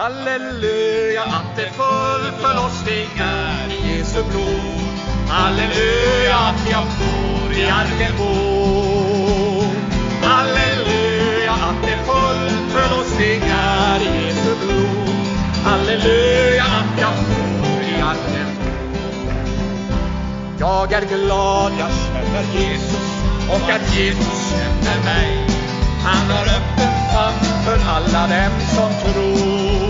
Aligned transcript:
Halleluja, 0.00 1.22
att 1.22 1.56
det 1.56 1.70
full 1.70 2.32
förlossning 2.42 3.08
är 3.18 3.68
i 3.72 3.98
Jesu 3.98 4.22
blod. 4.22 4.80
Halleluja, 5.28 6.36
att 6.36 6.70
jag 6.70 6.84
får 6.98 7.52
i 7.58 7.64
arken 7.64 8.16
bo. 8.18 9.64
Halleluja, 10.22 11.52
att 11.52 11.82
det 11.82 11.98
full 12.06 12.50
förlossning 12.70 13.42
är 13.50 14.00
i 14.00 14.26
Jesu 14.26 14.54
blod. 14.64 15.14
Halleluja, 15.64 16.64
att 16.64 17.00
jag 17.00 17.14
får 17.14 17.82
i 17.82 18.00
arken 18.00 18.46
Jag 20.58 20.92
är 20.92 21.06
glad, 21.06 21.72
jag 21.78 21.90
känner 21.90 22.60
Jesus 22.60 23.22
och 23.48 23.70
att 23.70 23.96
Jesus 23.96 24.50
känner 24.50 25.04
mig. 25.04 25.46
Han 26.04 26.30
har 26.30 26.44
öppen 26.44 26.90
famn 27.12 27.64
för 27.64 27.78
alla 27.90 28.26
dem 28.26 28.60
som 28.60 29.12
tror. 29.12 29.89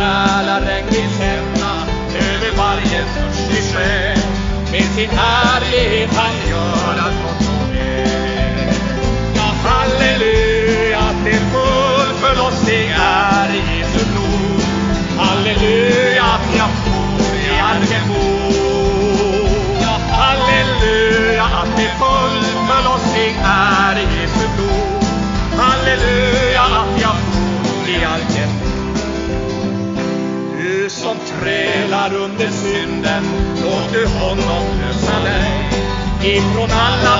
Han 0.00 0.48
sin 0.48 0.84
vill 0.86 1.10
sända 1.18 1.72
över 2.14 2.56
varje 2.56 3.04
törstig 3.14 3.74
själ. 3.74 4.18
Med 4.72 4.82
sin 4.82 5.10
härlighet 5.10 6.10
han 6.14 6.50
gör 6.50 7.04
allt 7.04 7.16
gott 7.22 7.48
och 7.48 7.74
väl. 7.74 8.74
Ja, 9.36 9.54
halleluja, 9.64 11.00
till 11.24 11.40
full 11.52 12.14
förlossning 12.20 12.90
är 13.00 13.48
i 13.54 13.78
Jesu 13.78 14.06
blod. 14.12 14.62
Halleluja, 15.18 16.09
ifrån 36.24 36.70
alla 36.70 37.19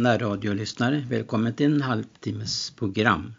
närradiolyssnare, 0.00 1.06
välkommen 1.08 1.54
till 1.54 1.66
en 1.66 1.82
halvtimmes 1.82 2.70
program. 2.70 3.34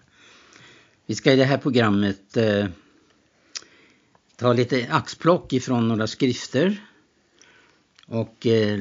Vi 1.05 1.15
ska 1.15 1.33
i 1.33 1.35
det 1.35 1.45
här 1.45 1.57
programmet 1.57 2.37
eh, 2.37 2.67
ta 4.35 4.53
lite 4.53 4.87
axplock 4.91 5.53
ifrån 5.53 5.87
några 5.87 6.07
skrifter 6.07 6.85
och 8.05 8.47
eh, 8.47 8.79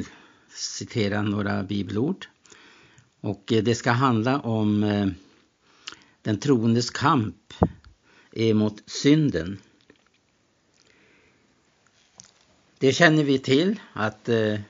citera 0.48 1.22
några 1.22 1.62
bibelord. 1.62 2.26
Och 3.20 3.52
eh, 3.52 3.62
det 3.62 3.74
ska 3.74 3.90
handla 3.90 4.40
om 4.40 4.84
eh, 4.84 5.06
den 6.22 6.38
troendes 6.38 6.90
kamp 6.90 7.54
emot 8.32 8.82
synden. 8.86 9.58
Det 12.78 12.92
känner 12.92 13.24
vi 13.24 13.38
till 13.38 13.80
att 13.92 14.28
eh, 14.28 14.60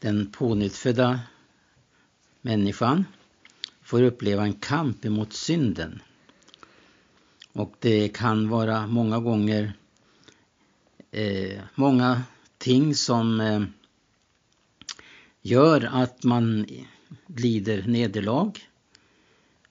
den 0.00 0.30
pånyttfödda 0.32 1.20
människan 2.48 3.04
får 3.82 4.02
uppleva 4.02 4.42
en 4.42 4.52
kamp 4.52 5.04
emot 5.04 5.32
synden. 5.32 6.02
Och 7.52 7.74
det 7.80 8.08
kan 8.08 8.48
vara 8.48 8.86
många 8.86 9.18
gånger 9.18 9.72
eh, 11.10 11.60
många 11.74 12.22
ting 12.58 12.94
som 12.94 13.40
eh, 13.40 13.62
gör 15.42 15.88
att 15.92 16.24
man 16.24 16.66
lider 17.26 17.82
nederlag, 17.86 18.52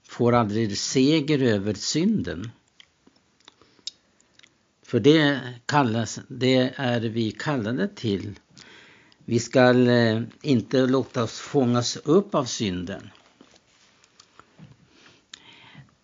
får 0.02 0.32
aldrig 0.32 0.78
seger 0.78 1.42
över 1.42 1.74
synden. 1.74 2.50
För 4.82 5.00
det, 5.00 5.40
kallas, 5.66 6.20
det 6.28 6.74
är 6.76 7.00
vi 7.00 7.30
kallade 7.30 7.88
till 7.88 8.38
vi 9.28 9.38
skall 9.38 9.88
eh, 9.88 10.22
inte 10.42 10.86
låta 10.86 11.22
oss 11.22 11.40
fångas 11.40 11.96
upp 11.96 12.34
av 12.34 12.44
synden. 12.44 13.10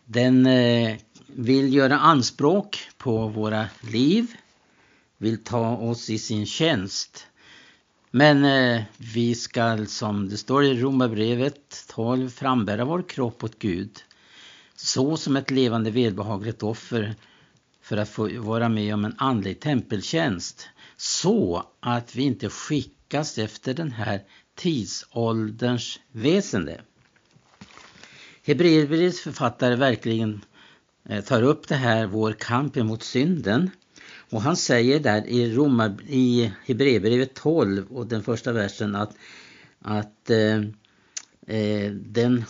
Den 0.05 0.47
eh, 0.47 0.97
vill 1.27 1.75
göra 1.75 1.99
anspråk 1.99 2.79
på 2.99 3.29
våra 3.29 3.67
liv, 3.81 4.27
vill 5.19 5.45
ta 5.45 5.77
oss 5.77 6.11
i 6.11 6.19
sin 6.19 6.47
tjänst. 6.47 7.27
Men 8.11 8.45
eh, 8.45 8.83
vi 8.97 9.35
skall, 9.35 9.87
som 9.87 10.29
det 10.29 10.37
står 10.37 10.65
i 10.65 10.81
Romarbrevet 10.81 11.87
12, 11.89 12.29
frambära 12.29 12.85
vår 12.85 13.03
kropp 13.03 13.45
åt 13.45 13.59
Gud. 13.59 14.05
Så 14.77 15.17
som 15.17 15.37
ett 15.37 15.51
levande 15.51 15.91
välbehagligt 15.91 16.63
offer 16.63 17.15
för 17.83 17.97
att 17.97 18.09
få 18.09 18.41
vara 18.41 18.69
med 18.69 18.95
om 18.95 19.05
en 19.05 19.15
andlig 19.19 19.61
tempeltjänst. 19.61 20.69
Så 20.97 21.67
att 21.81 22.17
vi 22.17 22.23
inte 22.23 22.49
skickar 22.49 22.94
skickas 23.05 23.39
efter 23.39 23.75
den 23.75 23.93
här 23.93 24.21
tidsålderns 24.55 26.01
väsende. 26.13 26.81
Hebreerbrevets 28.43 29.21
författare 29.21 29.77
verkligen 29.77 30.45
eh, 31.09 31.25
tar 31.25 31.43
upp 31.43 31.69
det 31.69 31.75
här, 31.75 32.07
vår 32.07 32.33
kamp 32.33 32.77
emot 32.77 33.03
synden. 33.03 33.71
Och 34.31 34.43
han 34.43 34.57
säger 34.57 35.01
där 35.01 35.27
i, 35.27 35.57
i 36.09 36.53
Hebreerbrevet 36.67 37.35
12 37.35 37.93
och 37.93 38.07
den 38.07 38.23
första 38.23 38.53
versen 38.53 38.95
att, 38.95 39.17
att 39.81 40.31
eh, 40.31 40.57
eh 41.47 41.93
den 41.93 42.45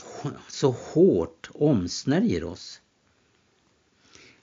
så 0.49 0.71
hårt 0.71 1.51
omsnärjer 1.55 2.45
oss. 2.45 2.81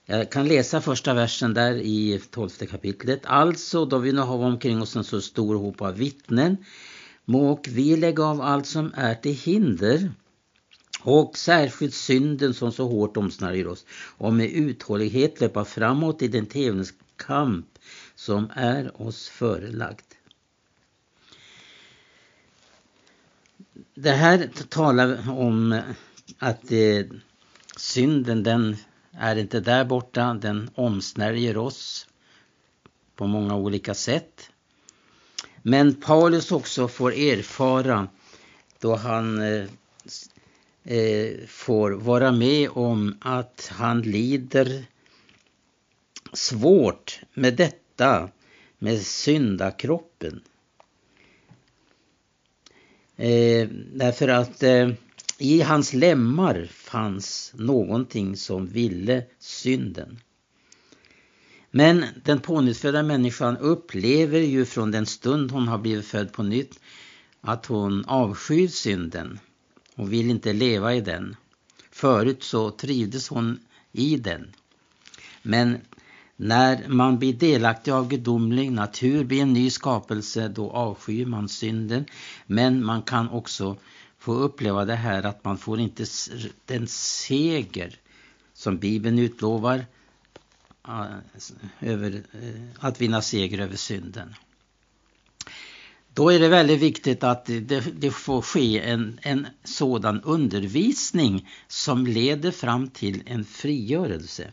Jag 0.05 0.31
kan 0.31 0.47
läsa 0.47 0.81
första 0.81 1.13
versen 1.13 1.53
där 1.53 1.75
i 1.75 2.21
tolfte 2.31 2.67
kapitlet. 2.67 3.21
Alltså 3.23 3.85
då 3.85 3.97
vi 3.97 4.11
nu 4.11 4.21
har 4.21 4.37
omkring 4.37 4.81
oss 4.81 4.95
en 4.95 5.03
så 5.03 5.21
stor 5.21 5.55
hop 5.55 5.81
av 5.81 5.95
vittnen 5.95 6.57
må 7.25 7.59
vi 7.67 7.97
lägga 7.97 8.23
av 8.23 8.41
allt 8.41 8.65
som 8.65 8.93
är 8.95 9.15
till 9.15 9.35
hinder 9.35 10.11
och 11.03 11.37
särskilt 11.37 11.93
synden 11.93 12.53
som 12.53 12.71
så 12.71 12.87
hårt 12.87 13.17
omsnärjer 13.17 13.67
oss 13.67 13.85
och 14.17 14.33
med 14.33 14.51
uthållighet 14.51 15.41
löpa 15.41 15.65
framåt 15.65 16.21
i 16.21 16.27
den 16.27 16.45
tävlingskamp 16.45 17.65
som 18.15 18.51
är 18.55 19.01
oss 19.01 19.29
förelagd. 19.29 20.05
Det 23.93 24.11
här 24.11 24.49
talar 24.69 25.29
om 25.29 25.81
att 26.39 26.71
eh, 26.71 27.05
synden 27.77 28.43
den 28.43 28.77
är 29.11 29.35
inte 29.35 29.59
där 29.59 29.85
borta, 29.85 30.33
den 30.33 30.69
omsnärjer 30.75 31.57
oss 31.57 32.07
på 33.15 33.27
många 33.27 33.55
olika 33.55 33.93
sätt. 33.93 34.49
Men 35.61 35.95
Paulus 35.95 36.51
också 36.51 36.87
får 36.87 37.13
erfara 37.13 38.07
då 38.79 38.95
han 38.95 39.41
eh, 39.41 39.65
eh 40.83 41.47
får 41.47 41.91
vara 41.91 42.31
med 42.31 42.69
om 42.69 43.17
att 43.21 43.71
han 43.71 44.01
lider 44.01 44.85
svårt 46.33 47.21
med 47.33 47.55
detta, 47.55 48.29
med 48.79 49.01
syndakroppen. 49.01 50.41
Eh, 53.15 53.67
därför 53.93 54.27
att 54.27 54.63
eh, 54.63 54.89
i 55.41 55.61
hans 55.61 55.93
lemmar 55.93 56.69
fanns 56.71 57.53
någonting 57.55 58.37
som 58.37 58.67
ville 58.67 59.23
synden. 59.39 60.19
Men 61.71 62.05
den 62.23 62.39
pånyttfödda 62.39 63.03
människan 63.03 63.57
upplever 63.57 64.39
ju 64.39 64.65
från 64.65 64.91
den 64.91 65.05
stund 65.05 65.51
hon 65.51 65.67
har 65.67 65.77
blivit 65.77 66.05
född 66.05 66.33
på 66.33 66.43
nytt 66.43 66.79
att 67.41 67.65
hon 67.65 68.05
avskyr 68.05 68.67
synden 68.67 69.39
och 69.95 70.13
vill 70.13 70.29
inte 70.29 70.53
leva 70.53 70.95
i 70.95 71.01
den. 71.01 71.35
Förut 71.91 72.43
så 72.43 72.71
trivdes 72.71 73.27
hon 73.27 73.59
i 73.91 74.17
den. 74.17 74.47
Men 75.41 75.77
när 76.35 76.87
man 76.87 77.19
blir 77.19 77.33
delaktig 77.33 77.91
av 77.91 78.07
gudomlig 78.07 78.71
natur, 78.71 79.23
blir 79.23 79.41
en 79.41 79.53
ny 79.53 79.69
skapelse, 79.69 80.47
då 80.47 80.71
avskyr 80.71 81.25
man 81.25 81.49
synden. 81.49 82.05
Men 82.45 82.85
man 82.85 83.01
kan 83.01 83.29
också 83.29 83.77
få 84.21 84.33
uppleva 84.33 84.85
det 84.85 84.95
här 84.95 85.23
att 85.23 85.43
man 85.43 85.57
får 85.57 85.79
inte 85.79 86.05
den 86.65 86.87
seger 86.87 87.99
som 88.53 88.77
Bibeln 88.77 89.19
utlovar 89.19 89.85
över, 91.79 92.23
eh, 92.31 92.61
att 92.79 93.01
vinna 93.01 93.21
seger 93.21 93.59
över 93.59 93.75
synden. 93.75 94.35
Då 96.13 96.29
är 96.29 96.39
det 96.39 96.47
väldigt 96.47 96.79
viktigt 96.79 97.23
att 97.23 97.45
det, 97.45 97.99
det 97.99 98.11
får 98.11 98.41
ske 98.41 98.79
en, 98.79 99.19
en 99.21 99.47
sådan 99.63 100.21
undervisning 100.21 101.49
som 101.67 102.07
leder 102.07 102.51
fram 102.51 102.89
till 102.89 103.23
en 103.25 103.45
frigörelse. 103.45 104.51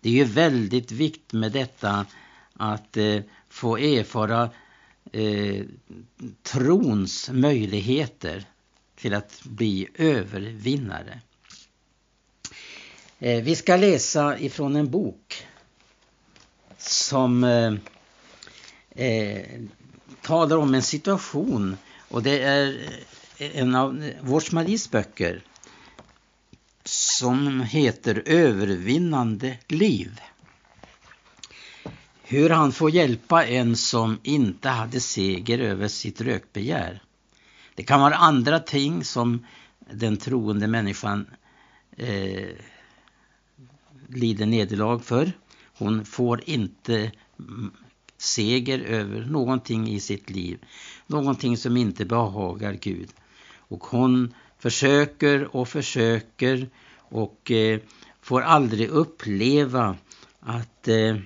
Det 0.00 0.08
är 0.08 0.14
ju 0.14 0.24
väldigt 0.24 0.92
viktigt 0.92 1.32
med 1.32 1.52
detta 1.52 2.06
att 2.52 2.96
eh, 2.96 3.20
få 3.48 3.76
erfara 3.76 4.50
eh, 5.12 5.64
trons 6.42 7.30
möjligheter 7.32 8.46
till 9.00 9.14
att 9.14 9.44
bli 9.44 9.88
övervinnare. 9.94 11.20
Eh, 13.18 13.42
vi 13.42 13.56
ska 13.56 13.76
läsa 13.76 14.38
ifrån 14.38 14.76
en 14.76 14.90
bok 14.90 15.46
som 16.78 17.44
eh, 17.44 17.74
eh 19.06 19.60
talar 20.22 20.56
om 20.56 20.74
en 20.74 20.82
situation 20.82 21.76
och 22.08 22.22
det 22.22 22.42
är 22.42 22.88
eh, 23.38 23.58
en 23.58 23.74
av 23.74 24.10
Vårs 24.20 24.52
Maries 24.52 24.90
böcker 24.90 25.42
som 26.84 27.60
heter 27.60 28.22
Övervinnande 28.26 29.58
liv. 29.68 30.20
Hur 32.22 32.50
han 32.50 32.72
får 32.72 32.90
hjälpa 32.90 33.46
en 33.46 33.76
som 33.76 34.18
inte 34.22 34.68
hade 34.68 35.00
seger 35.00 35.58
över 35.58 35.88
sitt 35.88 36.20
rökbegär. 36.20 37.02
Det 37.80 37.84
kan 37.84 38.00
vara 38.00 38.14
andra 38.14 38.58
ting 38.58 39.04
som 39.04 39.46
den 39.90 40.16
troende 40.16 40.66
människan 40.66 41.26
eh, 41.96 42.48
lider 44.08 44.46
nederlag 44.46 44.98
för. 45.04 45.32
Hon 45.78 46.04
får 46.04 46.42
inte 46.46 47.12
seger 48.18 48.78
över 48.78 49.24
någonting 49.24 49.88
i 49.88 50.00
sitt 50.00 50.30
liv. 50.30 50.58
Någonting 51.06 51.56
som 51.56 51.76
inte 51.76 52.04
behagar 52.04 52.72
Gud. 52.72 53.08
Och 53.56 53.84
hon 53.84 54.34
försöker 54.58 55.56
och 55.56 55.68
försöker 55.68 56.68
och 56.98 57.50
eh, 57.50 57.80
får 58.20 58.42
aldrig 58.42 58.88
uppleva 58.88 59.96
att 60.40 60.88
eh, 60.88 61.16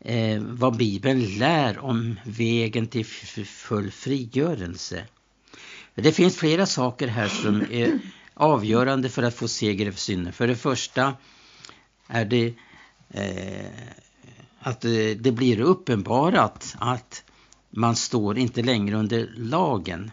eh, 0.00 0.42
vad 0.42 0.76
Bibeln 0.76 1.38
lär 1.38 1.78
om 1.78 2.16
vägen 2.24 2.86
till 2.86 3.06
full 3.46 3.90
frigörelse. 3.90 5.06
Det 5.98 6.12
finns 6.12 6.36
flera 6.36 6.66
saker 6.66 7.08
här 7.08 7.28
som 7.28 7.62
är 7.70 7.98
avgörande 8.34 9.08
för 9.08 9.22
att 9.22 9.34
få 9.34 9.48
seger 9.48 9.86
över 9.86 9.96
synden. 9.96 10.32
För 10.32 10.48
det 10.48 10.56
första 10.56 11.14
är 12.06 12.24
det 12.24 12.54
eh, 13.10 13.66
att 14.58 14.80
det 15.16 15.34
blir 15.34 15.60
uppenbarat 15.60 16.76
att 16.78 17.24
man 17.70 17.96
står 17.96 18.38
inte 18.38 18.62
längre 18.62 18.96
under 18.96 19.32
lagen. 19.36 20.10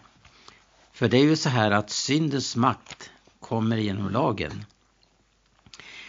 För 0.93 1.09
det 1.09 1.17
är 1.17 1.23
ju 1.23 1.35
så 1.35 1.49
här 1.49 1.71
att 1.71 1.89
syndens 1.89 2.55
makt 2.55 3.09
kommer 3.39 3.77
genom 3.77 4.09
lagen. 4.09 4.65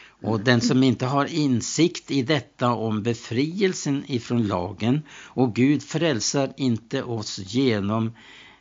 Och 0.06 0.41
den 0.41 0.61
som 0.61 0.82
inte 0.82 1.06
har 1.06 1.26
insikt 1.26 2.11
i 2.11 2.23
detta 2.23 2.73
om 2.73 3.03
befrielsen 3.03 4.05
ifrån 4.06 4.47
lagen 4.47 5.03
och 5.12 5.55
Gud 5.55 5.82
frälsar 5.82 6.53
inte 6.56 7.03
oss 7.03 7.38
genom 7.38 8.12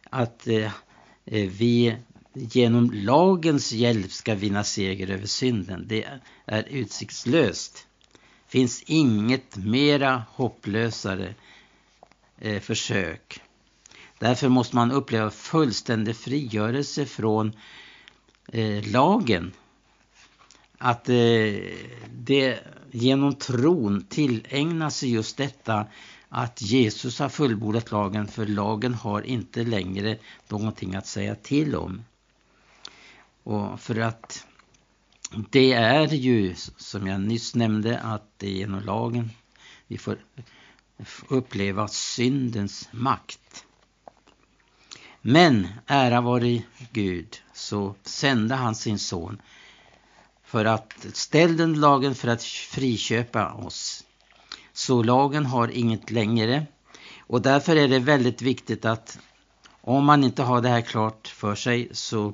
att 0.09 0.47
eh, 0.47 0.71
Eh, 1.25 1.49
vi 1.49 1.95
genom 2.33 2.91
lagens 2.93 3.71
hjälp 3.71 4.11
ska 4.11 4.35
vinna 4.35 4.63
seger 4.63 5.09
över 5.09 5.25
synden. 5.25 5.85
Det 5.87 6.07
är 6.45 6.63
utsiktslöst. 6.63 7.87
finns 8.47 8.83
inget 8.85 9.57
mera 9.57 10.23
hopplösare 10.29 11.35
eh, 12.39 12.61
försök. 12.61 13.41
Därför 14.19 14.49
måste 14.49 14.75
man 14.75 14.91
uppleva 14.91 15.31
fullständig 15.31 16.15
frigörelse 16.15 17.05
från 17.05 17.51
eh, 18.47 18.91
lagen. 18.91 19.51
Att 20.77 21.05
det 22.13 22.59
genom 22.91 23.35
tron 23.35 24.05
tillägnar 24.09 24.89
sig 24.89 25.11
just 25.11 25.37
detta 25.37 25.85
att 26.35 26.61
Jesus 26.61 27.19
har 27.19 27.29
fullbordat 27.29 27.91
lagen 27.91 28.27
för 28.27 28.45
lagen 28.45 28.93
har 28.93 29.21
inte 29.21 29.63
längre 29.63 30.17
någonting 30.47 30.95
att 30.95 31.07
säga 31.07 31.35
till 31.35 31.75
om. 31.75 32.05
Och 33.43 33.79
för 33.79 33.99
att 33.99 34.47
det 35.49 35.73
är 35.73 36.07
ju 36.07 36.55
som 36.77 37.07
jag 37.07 37.21
nyss 37.21 37.55
nämnde 37.55 37.99
att 37.99 38.23
det 38.37 38.47
är 38.47 38.51
genom 38.51 38.83
lagen 38.83 39.29
vi 39.87 39.97
får 39.97 40.17
uppleva 41.27 41.87
syndens 41.87 42.89
makt. 42.91 43.65
Men 45.21 45.67
ära 45.87 46.21
vare 46.21 46.61
Gud 46.91 47.41
så 47.53 47.95
sände 48.03 48.55
han 48.55 48.75
sin 48.75 48.99
son 48.99 49.41
för 50.43 50.65
att 50.65 51.05
ställa 51.13 51.57
den 51.57 51.79
lagen 51.79 52.15
för 52.15 52.27
att 52.27 52.43
friköpa 52.43 53.53
oss. 53.53 54.05
Så 54.73 55.03
lagen 55.03 55.45
har 55.45 55.67
inget 55.67 56.11
längre 56.11 56.65
och 57.19 57.41
därför 57.41 57.75
är 57.75 57.87
det 57.87 57.99
väldigt 57.99 58.41
viktigt 58.41 58.85
att 58.85 59.19
om 59.81 60.05
man 60.05 60.23
inte 60.23 60.43
har 60.43 60.61
det 60.61 60.69
här 60.69 60.81
klart 60.81 61.27
för 61.27 61.55
sig 61.55 61.89
så 61.91 62.33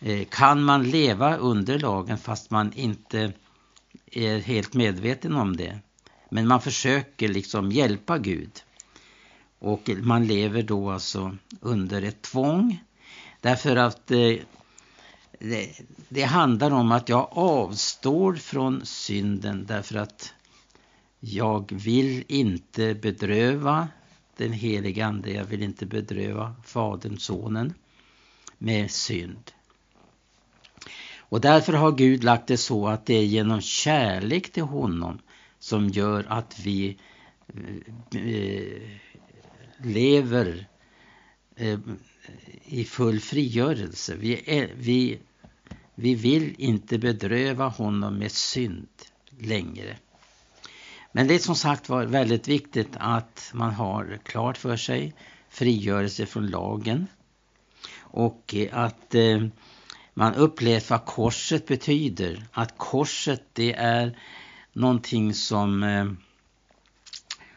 eh, 0.00 0.24
kan 0.24 0.62
man 0.62 0.82
leva 0.90 1.36
under 1.36 1.78
lagen 1.78 2.18
fast 2.18 2.50
man 2.50 2.72
inte 2.72 3.32
är 4.12 4.38
helt 4.38 4.74
medveten 4.74 5.36
om 5.36 5.56
det. 5.56 5.78
Men 6.30 6.48
man 6.48 6.60
försöker 6.60 7.28
liksom 7.28 7.72
hjälpa 7.72 8.18
Gud. 8.18 8.62
Och 9.58 9.90
man 10.02 10.26
lever 10.26 10.62
då 10.62 10.90
alltså 10.90 11.36
under 11.60 12.02
ett 12.02 12.22
tvång. 12.22 12.84
Därför 13.40 13.76
att 13.76 14.10
eh, 14.10 14.36
det, 15.38 15.80
det, 16.08 16.22
handlar 16.22 16.70
om 16.70 16.92
att 16.92 17.08
jag 17.08 17.28
avstår 17.30 18.34
från 18.34 18.86
synden 18.86 19.64
därför 19.68 19.96
att 19.96 20.34
jag 21.24 21.72
vill 21.72 22.24
inte 22.28 22.94
bedröva 22.94 23.88
den 24.36 24.52
helige 24.52 25.06
Ande. 25.06 25.30
Jag 25.30 25.44
vill 25.44 25.62
inte 25.62 25.86
bedröva 25.86 26.54
Fadern, 26.64 27.18
Sonen 27.18 27.74
med 28.58 28.90
synd. 28.90 29.50
Och 31.18 31.40
därför 31.40 31.72
har 31.72 31.92
Gud 31.92 32.24
lagt 32.24 32.46
det 32.46 32.56
så 32.56 32.88
att 32.88 33.06
det 33.06 33.14
är 33.14 33.24
genom 33.24 33.60
kärlek 33.60 34.52
till 34.52 34.62
honom 34.62 35.18
som 35.58 35.88
gör 35.88 36.26
att 36.28 36.60
vi 36.64 36.98
eh, 38.14 38.82
lever 39.78 40.66
eh, 41.56 41.78
i 42.64 42.84
full 42.84 43.20
frigörelse. 43.20 44.16
Vi, 44.16 44.58
är, 44.58 44.70
vi, 44.76 45.18
vi 45.94 46.14
vill 46.14 46.54
inte 46.58 46.98
bedröva 46.98 47.68
honom 47.68 48.18
med 48.18 48.32
synd 48.32 48.88
längre. 49.38 49.96
Men 51.12 51.26
det 51.26 51.34
är 51.34 51.38
som 51.38 51.56
sagt 51.56 51.88
var 51.88 52.04
väldigt 52.04 52.48
viktigt 52.48 52.90
att 52.94 53.50
man 53.54 53.74
har 53.74 54.18
klart 54.24 54.56
för 54.56 54.76
sig 54.76 55.14
frigörelse 55.48 56.26
från 56.26 56.46
lagen 56.46 57.06
och 57.98 58.54
att 58.72 59.14
eh, 59.14 59.46
man 60.14 60.34
upplever 60.34 60.84
vad 60.90 61.04
korset 61.04 61.66
betyder. 61.66 62.46
Att 62.52 62.78
korset 62.78 63.42
det 63.52 63.72
är 63.72 64.18
någonting 64.72 65.34
som 65.34 65.82
eh, 65.82 66.06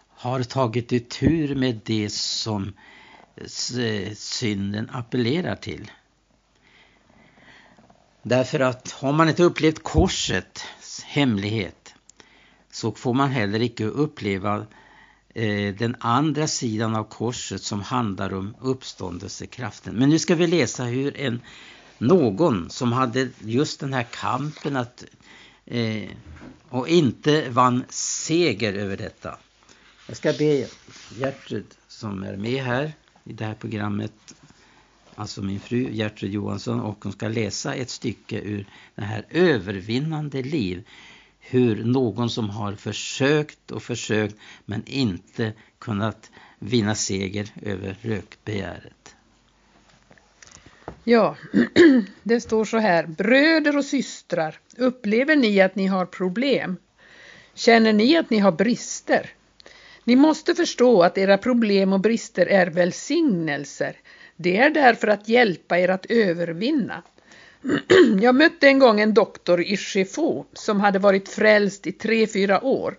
har 0.09 0.43
tagit 0.43 1.09
tur 1.09 1.55
med 1.55 1.79
det 1.85 2.09
som 2.09 2.73
eh, 3.35 4.13
synden 4.13 4.89
appellerar 4.93 5.55
till. 5.55 5.91
Därför 8.21 8.59
att 8.59 8.91
har 8.91 9.11
man 9.11 9.29
inte 9.29 9.43
upplevt 9.43 9.83
korsets 9.83 11.03
hemlighet 11.03 11.84
så 12.75 12.91
får 12.91 13.13
man 13.13 13.29
heller 13.29 13.59
inte 13.59 13.85
uppleva 13.85 14.65
eh, 15.33 15.75
den 15.75 15.95
andra 15.99 16.47
sidan 16.47 16.95
av 16.95 17.03
korset 17.03 17.61
som 17.61 17.81
handlar 17.81 18.33
om 18.33 18.55
uppståndelsekraften. 18.61 19.95
Men 19.95 20.09
nu 20.09 20.19
ska 20.19 20.35
vi 20.35 20.47
läsa 20.47 20.83
hur 20.83 21.17
en 21.17 21.41
någon 21.97 22.69
som 22.69 22.91
hade 22.91 23.29
just 23.39 23.79
den 23.79 23.93
här 23.93 24.03
kampen 24.03 24.75
att 24.75 25.05
eh, 25.65 26.09
och 26.69 26.87
inte 26.87 27.49
vann 27.49 27.83
seger 27.89 28.73
över 28.73 28.97
detta. 28.97 29.37
Jag 30.07 30.17
ska 30.17 30.33
be 30.33 30.67
Gertrud 31.19 31.67
som 31.87 32.23
är 32.23 32.37
med 32.37 32.63
här 32.63 32.93
i 33.23 33.33
det 33.33 33.45
här 33.45 33.55
programmet, 33.55 34.35
alltså 35.15 35.41
min 35.41 35.59
fru 35.59 35.89
Gertrud 35.91 36.31
Johansson 36.31 36.79
och 36.79 37.03
hon 37.03 37.13
ska 37.13 37.27
läsa 37.27 37.73
ett 37.73 37.89
stycke 37.89 38.39
ur 38.39 38.67
det 38.95 39.05
här 39.05 39.25
övervinnande 39.29 40.43
liv. 40.43 40.83
Hur 41.47 41.83
någon 41.83 42.29
som 42.29 42.49
har 42.49 42.73
försökt 42.73 43.71
och 43.71 43.83
försökt 43.83 44.35
men 44.65 44.83
inte 44.85 45.53
kunnat 45.79 46.31
vinna 46.59 46.95
seger 46.95 47.47
över 47.61 47.97
rökbegäret. 48.01 49.15
Ja, 51.03 51.35
det 52.23 52.41
står 52.41 52.65
så 52.65 52.77
här. 52.77 53.07
Bröder 53.07 53.77
och 53.77 53.85
systrar, 53.85 54.59
upplever 54.77 55.35
ni 55.35 55.61
att 55.61 55.75
ni 55.75 55.87
har 55.87 56.05
problem? 56.05 56.77
Känner 57.53 57.93
ni 57.93 58.17
att 58.17 58.29
ni 58.29 58.39
har 58.39 58.51
brister? 58.51 59.29
Ni 60.03 60.15
måste 60.15 60.55
förstå 60.55 61.03
att 61.03 61.17
era 61.17 61.37
problem 61.37 61.93
och 61.93 61.99
brister 61.99 62.45
är 62.45 62.67
välsignelser. 62.67 63.97
Det 64.35 64.57
är 64.57 64.69
därför 64.69 65.07
att 65.07 65.29
hjälpa 65.29 65.79
er 65.79 65.89
att 65.89 66.05
övervinna. 66.05 67.03
Jag 68.21 68.35
mötte 68.35 68.67
en 68.67 68.79
gång 68.79 69.01
en 69.01 69.13
doktor 69.13 69.61
i 69.61 69.77
Chefaux 69.77 70.49
som 70.53 70.79
hade 70.79 70.99
varit 70.99 71.29
frälst 71.29 71.87
i 71.87 71.91
tre, 71.91 72.27
fyra 72.27 72.63
år. 72.63 72.97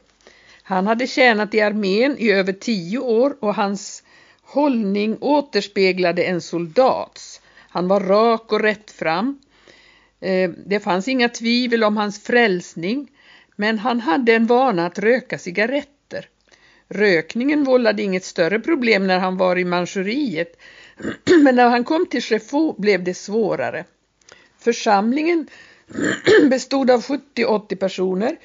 Han 0.62 0.86
hade 0.86 1.06
tjänat 1.06 1.54
i 1.54 1.60
armén 1.60 2.18
i 2.18 2.30
över 2.30 2.52
tio 2.52 2.98
år 2.98 3.36
och 3.40 3.54
hans 3.54 4.02
hållning 4.42 5.16
återspeglade 5.20 6.22
en 6.22 6.40
soldats. 6.40 7.40
Han 7.68 7.88
var 7.88 8.00
rak 8.00 8.52
och 8.52 8.60
rättfram. 8.60 9.38
Eh, 10.20 10.50
det 10.66 10.80
fanns 10.80 11.08
inga 11.08 11.28
tvivel 11.28 11.84
om 11.84 11.96
hans 11.96 12.22
frälsning, 12.22 13.10
men 13.56 13.78
han 13.78 14.00
hade 14.00 14.34
en 14.34 14.46
vana 14.46 14.86
att 14.86 14.98
röka 14.98 15.38
cigaretter. 15.38 16.28
Rökningen 16.88 17.64
vållade 17.64 18.02
inget 18.02 18.24
större 18.24 18.60
problem 18.60 19.06
när 19.06 19.18
han 19.18 19.36
var 19.36 19.58
i 19.58 19.64
Manchuriet, 19.64 20.56
men 21.42 21.56
när 21.56 21.68
han 21.68 21.84
kom 21.84 22.06
till 22.06 22.22
Chefaux 22.22 22.78
blev 22.78 23.04
det 23.04 23.14
svårare. 23.14 23.84
Församlingen 24.66 25.46
bestod 26.50 26.90
av 26.90 27.00
70-80 27.00 27.76
personer 27.76 28.36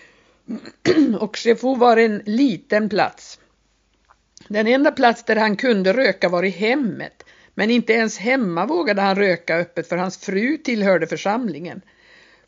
och 1.20 1.38
Chefaux 1.38 1.80
var 1.80 1.98
en 1.98 2.22
liten 2.26 2.90
plats. 2.90 3.40
Den 4.48 4.68
enda 4.68 4.92
plats 4.92 5.24
där 5.24 5.36
han 5.36 5.56
kunde 5.56 5.94
röka 5.94 6.30
var 6.30 6.44
i 6.44 6.50
hemmet, 6.50 7.24
men 7.56 7.70
inte 7.70 7.94
ens 7.94 8.18
hemma 8.18 8.66
vågade 8.66 9.02
han 9.02 9.16
röka 9.16 9.56
öppet 9.58 9.88
för 9.88 9.98
hans 9.98 10.18
fru 10.18 10.58
tillhörde 10.58 11.08
församlingen. 11.08 11.82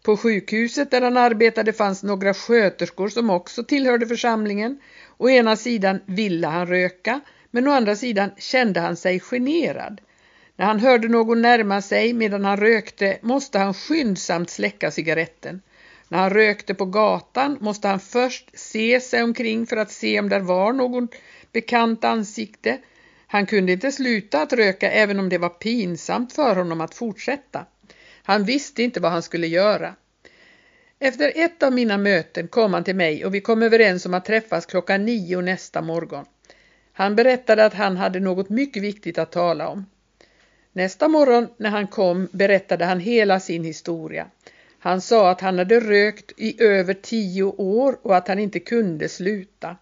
På 0.04 0.18
sjukhuset 0.18 0.92
där 0.92 1.02
han 1.02 1.18
arbetade 1.18 1.74
fanns 1.74 2.04
några 2.04 2.34
sköterskor 2.34 3.10
som 3.10 3.30
också 3.30 3.64
tillhörde 3.64 4.08
församlingen. 4.08 4.80
Å 5.18 5.30
ena 5.30 5.56
sidan 5.56 6.00
ville 6.06 6.48
han 6.48 6.68
röka, 6.68 7.20
men 7.52 7.68
å 7.68 7.72
andra 7.72 7.96
sidan 7.96 8.32
kände 8.38 8.80
han 8.80 8.96
sig 8.96 9.20
generad. 9.20 10.02
När 10.56 10.66
han 10.66 10.80
hörde 10.80 11.08
någon 11.08 11.42
närma 11.42 11.82
sig 11.82 12.14
medan 12.14 12.46
han 12.46 12.58
rökte 12.58 13.18
måste 13.22 13.60
han 13.60 13.74
skyndsamt 13.74 14.50
släcka 14.50 14.92
cigaretten. 14.92 15.62
När 16.10 16.20
han 16.20 16.30
rökte 16.30 16.74
på 16.74 16.86
gatan 16.86 17.58
måste 17.62 17.88
han 17.88 18.00
först 18.00 18.50
se 18.54 19.00
sig 19.00 19.24
omkring 19.24 19.68
för 19.68 19.78
att 19.78 19.92
se 19.92 20.20
om 20.20 20.30
där 20.30 20.40
var 20.40 20.74
någon 20.74 21.08
bekant 21.52 22.04
ansikte. 22.04 22.78
Han 23.28 23.46
kunde 23.46 23.72
inte 23.72 23.92
sluta 23.92 24.42
att 24.42 24.54
röka 24.54 24.92
även 24.92 25.20
om 25.20 25.30
det 25.30 25.38
var 25.38 25.50
pinsamt 25.50 26.34
för 26.34 26.56
honom 26.56 26.82
att 26.82 26.96
fortsätta. 26.96 27.66
Han 28.24 28.44
visste 28.44 28.84
inte 28.84 29.00
vad 29.00 29.12
han 29.12 29.24
skulle 29.24 29.48
göra. 29.48 29.96
Efter 31.00 31.32
ett 31.36 31.64
av 31.64 31.74
mina 31.74 31.98
möten 31.98 32.48
kom 32.48 32.74
han 32.74 32.84
till 32.84 32.96
mig 32.96 33.26
och 33.26 33.36
vi 33.36 33.42
kom 33.42 33.64
överens 33.64 34.06
om 34.06 34.14
att 34.14 34.26
träffas 34.26 34.66
klockan 34.66 35.06
nio 35.06 35.42
nästa 35.42 35.82
morgon. 35.82 36.26
Han 36.94 37.16
berättade 37.16 37.66
att 37.66 37.74
han 37.74 37.98
hade 37.98 38.20
något 38.20 38.50
mycket 38.50 38.84
viktigt 38.84 39.18
att 39.18 39.32
tala 39.32 39.68
om. 39.68 39.86
Nästa 40.76 41.08
morgon 41.08 41.48
när 41.58 41.70
han 41.70 41.88
kom 41.88 42.28
berättade 42.32 42.86
han 42.86 43.00
hela 43.00 43.40
sin 43.40 43.64
historia. 43.64 44.28
Han 44.80 45.02
sa 45.02 45.30
att 45.30 45.42
han 45.42 45.58
hade 45.58 45.80
rökt 45.80 46.32
i 46.38 46.64
över 46.64 46.94
tio 46.94 47.44
år 47.44 47.98
och 48.02 48.16
att 48.16 48.28
han 48.28 48.40
inte 48.40 48.60
kunde 48.60 49.10
sluta. 49.10 49.78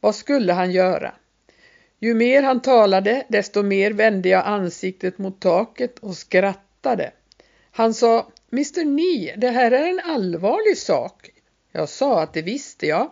Vad 0.00 0.14
skulle 0.14 0.52
han 0.52 0.72
göra? 0.72 1.12
Ju 1.98 2.14
mer 2.14 2.42
han 2.42 2.60
talade, 2.60 3.24
desto 3.28 3.62
mer 3.62 3.90
vände 3.90 4.28
jag 4.28 4.46
ansiktet 4.46 5.18
mot 5.18 5.40
taket 5.40 5.98
och 5.98 6.16
skrattade. 6.16 7.10
Han 7.70 7.94
sa, 7.94 8.26
Mr 8.52 8.84
Ni, 8.84 9.34
det 9.36 9.50
här 9.50 9.70
är 9.70 9.88
en 9.88 10.00
allvarlig 10.04 10.78
sak. 10.78 11.30
Jag 11.72 11.88
sa 11.88 12.22
att 12.22 12.32
det 12.32 12.42
visste 12.42 12.86
jag. 12.86 13.10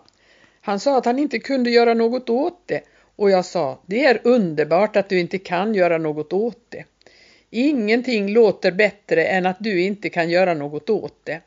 Han 0.61 0.81
sa 0.81 0.99
att 0.99 1.05
han 1.05 1.19
inte 1.19 1.39
kunde 1.39 1.71
göra 1.71 1.95
något 1.95 2.31
åt 2.31 2.63
det 2.67 2.81
och 3.17 3.31
jag 3.31 3.45
sa, 3.45 3.79
det 3.87 4.05
är 4.05 4.21
underbart 4.25 4.97
att 4.97 5.09
du 5.09 5.21
inte 5.21 5.39
kan 5.39 5.75
göra 5.75 5.99
något 5.99 6.33
åt 6.33 6.67
det. 6.69 6.85
Ingenting 7.57 8.33
låter 8.33 8.73
bättre 8.73 9.25
än 9.25 9.47
att 9.47 9.57
du 9.61 9.83
inte 9.83 10.11
kan 10.11 10.31
göra 10.31 10.55
något 10.55 10.91
åt 10.91 11.25
det. 11.25 11.41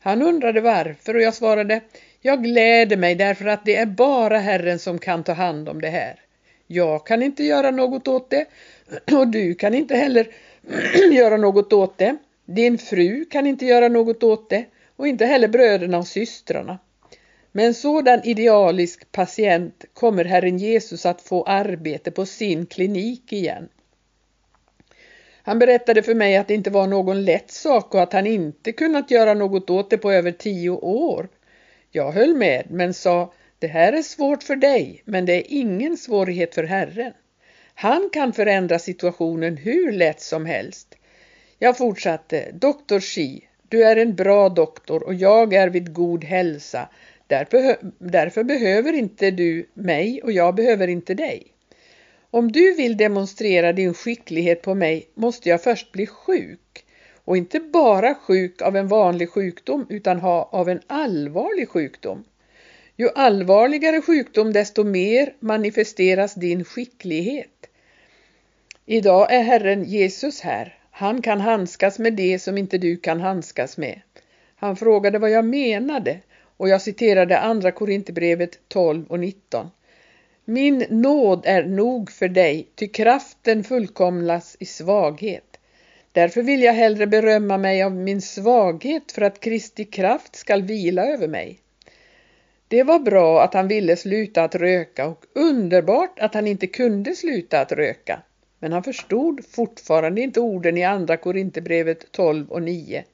Han 0.00 0.22
undrade 0.22 0.60
varför 0.60 1.14
och 1.14 1.22
jag 1.22 1.34
svarade, 1.34 1.80
jag 2.20 2.42
gläder 2.42 2.96
mig 2.96 3.14
därför 3.14 3.46
att 3.46 3.64
det 3.64 3.76
är 3.76 3.86
bara 3.86 4.38
Herren 4.38 4.78
som 4.78 4.98
kan 4.98 5.24
ta 5.24 5.32
hand 5.32 5.68
om 5.68 5.80
det 5.80 5.88
här. 5.88 6.20
Jag 6.66 7.06
kan 7.06 7.22
inte 7.22 7.44
göra 7.44 7.70
något 7.70 8.08
åt 8.08 8.30
det 8.30 8.46
och 9.12 9.28
du 9.28 9.54
kan 9.54 9.74
inte 9.74 9.96
heller 9.96 10.26
göra 11.12 11.36
något 11.36 11.72
åt 11.72 11.98
det. 11.98 12.16
Din 12.44 12.78
fru 12.78 13.24
kan 13.24 13.46
inte 13.46 13.66
göra 13.66 13.88
något 13.88 14.22
åt 14.22 14.50
det 14.50 14.64
och 14.96 15.08
inte 15.08 15.26
heller 15.26 15.48
bröderna 15.48 15.98
och 15.98 16.06
systrarna. 16.06 16.78
Med 17.52 17.66
en 17.66 17.74
sådan 17.74 18.20
idealisk 18.24 19.12
patient 19.12 19.84
kommer 19.94 20.24
Herren 20.24 20.58
Jesus 20.58 21.06
att 21.06 21.22
få 21.22 21.44
arbete 21.44 22.10
på 22.10 22.26
sin 22.26 22.66
klinik 22.66 23.32
igen. 23.32 23.68
Han 25.46 25.58
berättade 25.58 26.02
för 26.02 26.14
mig 26.14 26.36
att 26.36 26.48
det 26.48 26.54
inte 26.54 26.70
var 26.70 26.86
någon 26.86 27.24
lätt 27.24 27.50
sak 27.50 27.94
och 27.94 28.02
att 28.02 28.12
han 28.12 28.26
inte 28.26 28.72
kunnat 28.72 29.10
göra 29.10 29.34
något 29.34 29.70
åt 29.70 29.90
det 29.90 29.98
på 29.98 30.12
över 30.12 30.32
tio 30.32 30.70
år. 30.70 31.28
Jag 31.90 32.12
höll 32.12 32.34
med 32.34 32.66
men 32.70 32.94
sa, 32.94 33.32
det 33.58 33.66
här 33.66 33.92
är 33.92 34.02
svårt 34.02 34.42
för 34.42 34.56
dig 34.56 35.02
men 35.04 35.26
det 35.26 35.32
är 35.32 35.44
ingen 35.48 35.96
svårighet 35.96 36.54
för 36.54 36.64
Herren. 36.64 37.12
Han 37.74 38.10
kan 38.12 38.32
förändra 38.32 38.78
situationen 38.78 39.56
hur 39.56 39.92
lätt 39.92 40.20
som 40.20 40.46
helst. 40.46 40.94
Jag 41.58 41.78
fortsatte, 41.78 42.50
doktor 42.52 43.00
Shi, 43.00 43.48
du 43.68 43.84
är 43.84 43.96
en 43.96 44.14
bra 44.14 44.48
doktor 44.48 45.02
och 45.02 45.14
jag 45.14 45.54
är 45.54 45.68
vid 45.68 45.92
god 45.92 46.24
hälsa. 46.24 46.88
Därför, 47.26 47.76
därför 47.98 48.44
behöver 48.44 48.92
inte 48.92 49.30
du 49.30 49.66
mig 49.74 50.22
och 50.22 50.32
jag 50.32 50.54
behöver 50.54 50.88
inte 50.88 51.14
dig. 51.14 51.53
Om 52.34 52.52
du 52.52 52.74
vill 52.74 52.96
demonstrera 52.96 53.72
din 53.72 53.94
skicklighet 53.94 54.62
på 54.62 54.74
mig 54.74 55.08
måste 55.14 55.48
jag 55.48 55.62
först 55.62 55.92
bli 55.92 56.06
sjuk. 56.06 56.84
Och 57.24 57.36
inte 57.36 57.60
bara 57.60 58.14
sjuk 58.14 58.62
av 58.62 58.76
en 58.76 58.88
vanlig 58.88 59.30
sjukdom 59.30 59.86
utan 59.88 60.20
ha 60.20 60.48
av 60.52 60.68
en 60.68 60.80
allvarlig 60.86 61.68
sjukdom. 61.68 62.24
Ju 62.96 63.08
allvarligare 63.14 64.02
sjukdom 64.02 64.52
desto 64.52 64.84
mer 64.84 65.34
manifesteras 65.40 66.34
din 66.34 66.64
skicklighet. 66.64 67.66
Idag 68.86 69.32
är 69.32 69.42
Herren 69.42 69.84
Jesus 69.84 70.40
här. 70.40 70.78
Han 70.90 71.22
kan 71.22 71.40
handskas 71.40 71.98
med 71.98 72.12
det 72.12 72.38
som 72.38 72.58
inte 72.58 72.78
du 72.78 72.96
kan 72.96 73.20
handskas 73.20 73.76
med. 73.76 74.00
Han 74.56 74.76
frågade 74.76 75.18
vad 75.18 75.30
jag 75.30 75.44
menade 75.44 76.18
och 76.56 76.68
jag 76.68 76.82
citerade 76.82 77.38
andra 77.38 77.72
Korinthierbrevet 77.72 78.58
12 78.68 79.06
och 79.08 79.20
19. 79.20 79.70
Min 80.46 80.84
nåd 80.90 81.42
är 81.46 81.64
nog 81.64 82.10
för 82.10 82.28
dig, 82.28 82.68
ty 82.74 82.88
kraften 82.88 83.64
fullkomlas 83.64 84.56
i 84.60 84.66
svaghet. 84.66 85.58
Därför 86.12 86.42
vill 86.42 86.62
jag 86.62 86.72
hellre 86.72 87.06
berömma 87.06 87.58
mig 87.58 87.82
av 87.82 87.92
min 87.92 88.22
svaghet 88.22 89.12
för 89.12 89.22
att 89.22 89.40
Kristi 89.40 89.84
kraft 89.84 90.36
skall 90.36 90.62
vila 90.62 91.06
över 91.06 91.28
mig. 91.28 91.58
Det 92.68 92.82
var 92.82 92.98
bra 92.98 93.42
att 93.42 93.54
han 93.54 93.68
ville 93.68 93.96
sluta 93.96 94.44
att 94.44 94.54
röka 94.54 95.06
och 95.06 95.24
underbart 95.34 96.18
att 96.18 96.34
han 96.34 96.46
inte 96.46 96.66
kunde 96.66 97.14
sluta 97.14 97.60
att 97.60 97.72
röka. 97.72 98.22
Men 98.58 98.72
han 98.72 98.82
förstod 98.82 99.44
fortfarande 99.50 100.20
inte 100.20 100.40
orden 100.40 100.78
i 100.78 100.84
andra 100.84 101.16
Korinthierbrevet 101.16 102.12
12 102.12 102.50
och 102.50 102.62
9. 102.62 103.04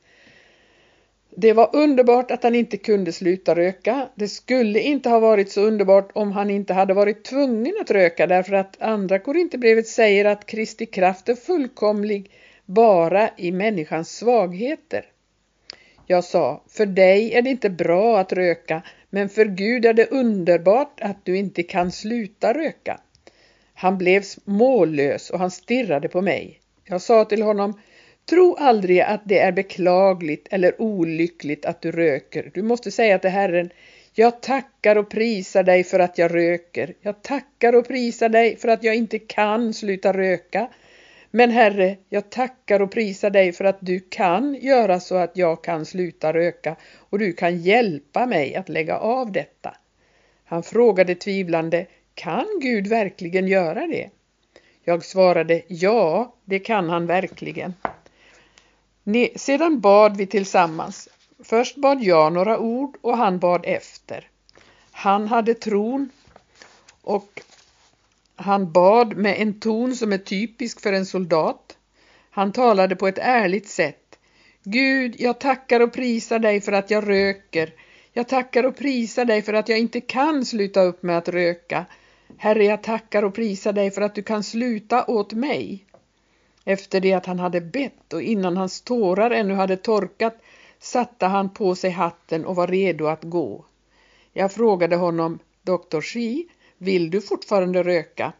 Det 1.36 1.52
var 1.52 1.70
underbart 1.72 2.30
att 2.30 2.42
han 2.42 2.54
inte 2.54 2.76
kunde 2.76 3.12
sluta 3.12 3.54
röka. 3.54 4.08
Det 4.14 4.28
skulle 4.28 4.80
inte 4.80 5.08
ha 5.08 5.20
varit 5.20 5.52
så 5.52 5.60
underbart 5.60 6.10
om 6.14 6.32
han 6.32 6.50
inte 6.50 6.74
hade 6.74 6.94
varit 6.94 7.24
tvungen 7.24 7.74
att 7.80 7.90
röka 7.90 8.26
därför 8.26 8.52
att 8.52 8.82
andra 8.82 9.18
Korinthierbrevet 9.18 9.88
säger 9.88 10.24
att 10.24 10.46
Kristi 10.46 10.86
kraft 10.86 11.28
är 11.28 11.34
fullkomlig 11.34 12.30
bara 12.66 13.30
i 13.36 13.52
människans 13.52 14.16
svagheter. 14.16 15.04
Jag 16.06 16.24
sa, 16.24 16.64
för 16.68 16.86
dig 16.86 17.32
är 17.34 17.42
det 17.42 17.50
inte 17.50 17.70
bra 17.70 18.18
att 18.18 18.32
röka, 18.32 18.82
men 19.10 19.28
för 19.28 19.44
Gud 19.44 19.86
är 19.86 19.92
det 19.92 20.10
underbart 20.10 21.00
att 21.00 21.24
du 21.24 21.36
inte 21.36 21.62
kan 21.62 21.92
sluta 21.92 22.54
röka. 22.54 23.00
Han 23.74 23.98
blev 23.98 24.22
mållös 24.44 25.30
och 25.30 25.38
han 25.38 25.50
stirrade 25.50 26.08
på 26.08 26.20
mig. 26.20 26.60
Jag 26.84 27.02
sa 27.02 27.24
till 27.24 27.42
honom, 27.42 27.80
tro 28.30 28.56
aldrig 28.58 29.00
att 29.00 29.20
det 29.24 29.38
är 29.38 29.52
beklagligt 29.52 30.48
eller 30.50 30.82
olyckligt 30.82 31.66
att 31.66 31.82
du 31.82 31.92
röker. 31.92 32.50
Du 32.54 32.62
måste 32.62 32.90
säga 32.90 33.18
till 33.18 33.30
Herren, 33.30 33.70
jag 34.14 34.40
tackar 34.40 34.96
och 34.96 35.10
prisar 35.10 35.62
dig 35.62 35.84
för 35.84 35.98
att 35.98 36.18
jag 36.18 36.34
röker. 36.34 36.94
Jag 37.00 37.22
tackar 37.22 37.72
och 37.72 37.88
prisar 37.88 38.28
dig 38.28 38.56
för 38.56 38.68
att 38.68 38.84
jag 38.84 38.94
inte 38.94 39.18
kan 39.18 39.74
sluta 39.74 40.12
röka. 40.12 40.68
Men 41.30 41.50
Herre, 41.50 41.96
jag 42.08 42.30
tackar 42.30 42.82
och 42.82 42.90
prisar 42.90 43.30
dig 43.30 43.52
för 43.52 43.64
att 43.64 43.78
du 43.80 44.00
kan 44.00 44.54
göra 44.54 45.00
så 45.00 45.16
att 45.16 45.36
jag 45.36 45.64
kan 45.64 45.86
sluta 45.86 46.32
röka 46.32 46.76
och 46.96 47.18
du 47.18 47.32
kan 47.32 47.58
hjälpa 47.58 48.26
mig 48.26 48.54
att 48.54 48.68
lägga 48.68 48.98
av 48.98 49.32
detta. 49.32 49.76
Han 50.44 50.62
frågade 50.62 51.14
tvivlande, 51.14 51.86
kan 52.14 52.46
Gud 52.62 52.86
verkligen 52.86 53.48
göra 53.48 53.86
det? 53.86 54.10
Jag 54.84 55.04
svarade, 55.04 55.62
ja, 55.68 56.34
det 56.44 56.58
kan 56.58 56.88
han 56.88 57.06
verkligen. 57.06 57.74
Sedan 59.36 59.80
bad 59.80 60.16
vi 60.16 60.26
tillsammans. 60.26 61.08
Först 61.44 61.76
bad 61.76 62.02
jag 62.02 62.32
några 62.32 62.58
ord 62.58 62.96
och 63.00 63.16
han 63.16 63.38
bad 63.38 63.64
efter. 63.64 64.28
Han 64.90 65.28
hade 65.28 65.54
tron 65.54 66.10
och 67.02 67.42
han 68.36 68.72
bad 68.72 69.16
med 69.16 69.42
en 69.42 69.60
ton 69.60 69.96
som 69.96 70.12
är 70.12 70.18
typisk 70.18 70.80
för 70.80 70.92
en 70.92 71.06
soldat. 71.06 71.76
Han 72.30 72.52
talade 72.52 72.96
på 72.96 73.08
ett 73.08 73.18
ärligt 73.18 73.68
sätt. 73.68 74.18
Gud, 74.62 75.14
jag 75.18 75.38
tackar 75.40 75.80
och 75.80 75.92
prisar 75.92 76.38
dig 76.38 76.60
för 76.60 76.72
att 76.72 76.90
jag 76.90 77.08
röker. 77.08 77.72
Jag 78.12 78.28
tackar 78.28 78.64
och 78.64 78.76
prisar 78.76 79.24
dig 79.24 79.42
för 79.42 79.52
att 79.52 79.68
jag 79.68 79.78
inte 79.78 80.00
kan 80.00 80.44
sluta 80.44 80.82
upp 80.82 81.02
med 81.02 81.18
att 81.18 81.28
röka. 81.28 81.86
Herre, 82.36 82.64
jag 82.64 82.82
tackar 82.82 83.22
och 83.22 83.34
prisar 83.34 83.72
dig 83.72 83.90
för 83.90 84.02
att 84.02 84.14
du 84.14 84.22
kan 84.22 84.44
sluta 84.44 85.04
åt 85.04 85.32
mig. 85.32 85.86
Efter 86.64 87.00
det 87.00 87.12
att 87.12 87.26
han 87.26 87.38
hade 87.38 87.60
bett 87.60 88.12
och 88.12 88.22
innan 88.22 88.56
hans 88.56 88.80
tårar 88.80 89.30
ännu 89.30 89.54
hade 89.54 89.76
torkat 89.76 90.38
satte 90.78 91.26
han 91.26 91.50
på 91.50 91.74
sig 91.74 91.90
hatten 91.90 92.44
och 92.44 92.56
var 92.56 92.66
redo 92.66 93.06
att 93.06 93.24
gå. 93.24 93.64
Jag 94.32 94.52
frågade 94.52 94.96
honom, 94.96 95.38
doktor 95.62 96.00
Shi, 96.00 96.48
vill 96.78 97.10
du 97.10 97.20
fortfarande 97.20 97.82
röka? 97.82 98.32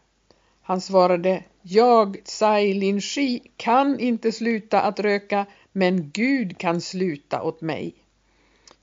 Han 0.61 0.81
svarade, 0.81 1.43
jag, 1.61 2.17
Tsai 2.25 2.73
Lin 2.73 3.01
Shi, 3.01 3.39
kan 3.57 3.99
inte 3.99 4.31
sluta 4.31 4.81
att 4.81 4.99
röka, 4.99 5.45
men 5.71 6.11
Gud 6.11 6.57
kan 6.57 6.81
sluta 6.81 7.41
åt 7.43 7.61
mig. 7.61 7.95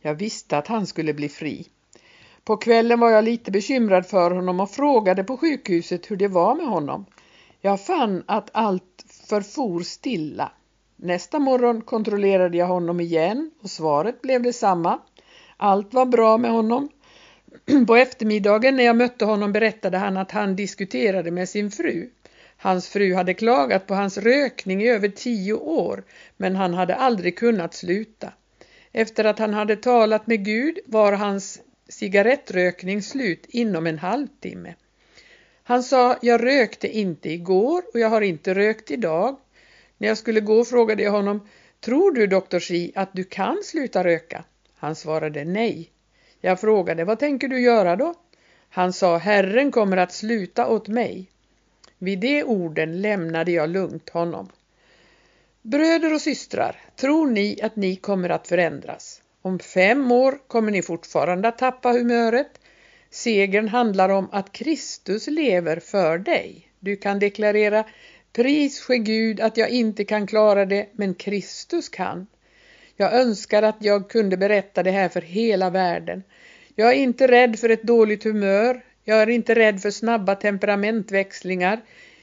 Jag 0.01 0.15
visste 0.15 0.59
att 0.59 0.67
han 0.67 0.87
skulle 0.87 1.15
bli 1.15 1.29
fri. 1.29 1.67
På 2.45 2.57
kvällen 2.57 3.01
var 3.01 3.11
jag 3.11 3.25
lite 3.25 3.51
bekymrad 3.51 4.07
för 4.07 4.31
honom 4.31 4.61
och 4.61 4.71
frågade 4.71 5.25
på 5.25 5.37
sjukhuset 5.37 6.11
hur 6.11 6.17
det 6.17 6.29
var 6.29 6.55
med 6.55 6.67
honom. 6.67 7.05
Jag 7.61 7.87
fann 7.87 8.25
att 8.27 8.51
allt 8.53 9.05
förfor 9.29 9.81
stilla. 9.81 10.53
Nästa 10.97 11.39
morgon 11.39 11.81
kontrollerade 11.81 12.57
jag 12.57 12.67
honom 12.67 13.01
igen 13.01 13.51
och 13.63 13.71
svaret 13.71 14.23
blev 14.23 14.43
detsamma. 14.43 14.99
Allt 15.57 15.95
var 15.95 16.07
bra 16.07 16.39
med 16.39 16.51
honom. 16.51 16.89
På 17.87 17.97
eftermiddagen 17.97 18.77
när 18.77 18.85
jag 18.85 18.97
mötte 18.97 19.25
honom 19.25 19.53
berättade 19.53 19.99
han 19.99 20.17
att 20.17 20.31
han 20.31 20.57
diskuterade 20.57 21.31
med 21.31 21.49
sin 21.49 21.71
fru. 21.71 22.11
Hans 22.57 22.89
fru 22.89 23.15
hade 23.15 23.35
klagat 23.35 23.87
på 23.87 23.95
hans 23.95 24.19
rökning 24.19 24.83
i 24.83 24.89
över 24.89 25.09
tio 25.09 25.53
år, 25.53 26.05
men 26.37 26.57
han 26.57 26.75
hade 26.75 26.95
aldrig 26.95 27.39
kunnat 27.39 27.75
sluta. 27.75 28.33
Efter 28.93 29.25
att 29.25 29.39
han 29.39 29.55
hade 29.55 29.77
talat 29.77 30.27
med 30.27 30.45
Gud 30.45 30.79
var 30.87 31.13
hans 31.13 31.61
cigarettrökning 31.89 33.03
slut 33.03 33.47
inom 33.49 33.87
en 33.87 33.99
halvtimme. 33.99 34.75
Han 35.69 35.83
sa, 35.83 36.17
jag 36.23 36.45
rökte 36.45 36.89
inte 36.89 37.31
igår 37.31 37.83
och 37.93 38.01
jag 38.01 38.09
har 38.09 38.21
inte 38.21 38.55
rökt 38.55 38.91
idag. 38.91 39.37
När 39.99 40.09
jag 40.09 40.19
skulle 40.19 40.41
gå 40.41 40.65
frågade 40.65 41.03
jag 41.03 41.11
honom, 41.11 41.49
tror 41.81 42.13
du 42.13 42.27
doktor 42.27 42.61
Shi 42.61 42.93
att 42.95 43.09
du 43.13 43.25
kan 43.25 43.63
sluta 43.65 44.05
röka? 44.05 44.45
Han 44.77 44.95
svarade 44.95 45.45
nej. 45.45 45.91
Jag 46.41 46.61
frågade, 46.61 47.05
vad 47.05 47.19
tänker 47.19 47.49
du 47.49 47.61
göra 47.61 47.97
då? 47.97 48.15
Han 48.69 48.93
sa, 48.93 49.17
Herren 49.17 49.73
kommer 49.73 49.97
att 49.97 50.13
sluta 50.13 50.69
åt 50.69 50.89
mig. 50.89 51.31
Vid 51.99 52.19
de 52.19 52.45
orden 52.45 53.03
lämnade 53.03 53.53
jag 53.53 53.71
lugnt 53.71 54.11
honom. 54.11 54.49
Bröder 55.63 56.15
och 56.15 56.21
systrar, 56.21 56.77
tror 56.97 57.27
ni 57.27 57.61
att 57.63 57.77
ni 57.77 57.97
kommer 57.97 58.29
att 58.29 58.49
förändras? 58.49 59.23
Om 59.43 59.59
fem 59.59 60.13
år 60.13 60.39
kommer 60.47 60.71
ni 60.71 60.83
fortfarande 60.83 61.49
att 61.49 61.59
tappa 61.59 61.93
humöret. 61.93 62.58
Segern 63.11 63.69
handlar 63.69 64.09
om 64.09 64.29
att 64.33 64.53
Kristus 64.53 65.27
lever 65.27 65.81
för 65.81 66.19
dig. 66.19 66.69
Du 66.81 66.97
kan 66.97 67.19
deklarera 67.19 67.85
Pris 68.33 68.81
ske 68.81 68.99
Gud 68.99 69.41
att 69.41 69.57
jag 69.57 69.71
inte 69.71 70.05
kan 70.05 70.27
klara 70.27 70.65
det, 70.65 70.89
men 70.93 71.15
Kristus 71.15 71.89
kan. 71.89 72.27
Jag 72.97 73.15
önskar 73.15 73.63
att 73.63 73.77
jag 73.81 74.11
kunde 74.11 74.37
berätta 74.37 74.83
det 74.83 74.91
här 74.91 75.09
för 75.09 75.21
hela 75.21 75.71
världen. 75.71 76.23
Jag 76.75 76.89
är 76.89 76.97
inte 76.97 77.29
rädd 77.29 77.59
för 77.59 77.69
ett 77.69 77.83
dåligt 77.83 78.25
humör. 78.25 78.85
Jag 79.05 79.23
är 79.23 79.29
inte 79.29 79.55
rädd 79.55 79.83
för 79.83 79.91
snabba 79.91 80.35
temperamentväxlingar. 80.35 81.81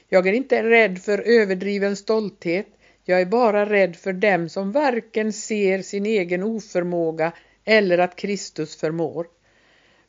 Jag 0.08 0.26
är 0.26 0.32
inte 0.32 0.62
rädd 0.62 0.98
för 0.98 1.18
överdriven 1.18 1.96
stolthet. 1.96 2.66
Jag 3.04 3.20
är 3.20 3.26
bara 3.26 3.70
rädd 3.70 3.96
för 3.96 4.12
dem 4.12 4.48
som 4.48 4.72
varken 4.72 5.32
ser 5.32 5.82
sin 5.82 6.06
egen 6.06 6.42
oförmåga 6.42 7.32
eller 7.64 7.98
att 7.98 8.16
Kristus 8.16 8.76
förmår. 8.76 9.26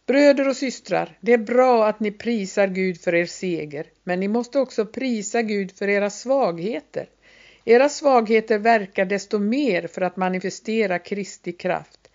Bröder 0.07 0.47
och 0.47 0.55
systrar, 0.55 1.17
det 1.21 1.33
är 1.33 1.37
bra 1.37 1.87
att 1.87 1.99
ni 1.99 2.11
prisar 2.11 2.67
Gud 2.67 3.01
för 3.01 3.15
er 3.15 3.25
seger, 3.25 3.87
men 4.03 4.19
ni 4.19 4.27
måste 4.27 4.59
också 4.59 4.85
prisa 4.85 5.41
Gud 5.41 5.71
för 5.71 5.87
era 5.89 6.09
svagheter. 6.09 7.09
Era 7.65 7.89
svagheter 7.89 8.57
verkar 8.57 9.05
desto 9.05 9.39
mer 9.39 9.87
för 9.87 10.01
att 10.01 10.17
manifestera 10.17 10.99
Kristi 10.99 11.51
kraft. 11.51 12.07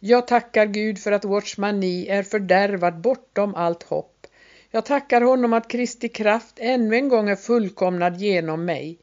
Jag 0.00 0.28
tackar 0.28 0.66
Gud 0.66 0.98
för 0.98 1.12
att 1.12 1.24
Watchmani 1.24 2.08
är 2.08 2.22
fördärvad 2.22 3.00
bortom 3.00 3.54
allt 3.54 3.82
hopp. 3.82 4.26
Jag 4.70 4.84
tackar 4.84 5.20
honom 5.20 5.52
att 5.52 5.68
Kristi 5.68 6.08
kraft 6.08 6.54
ännu 6.58 6.96
en 6.96 7.08
gång 7.08 7.28
är 7.28 7.36
fullkomnad 7.36 8.16
genom 8.16 8.64
mig. 8.64 8.98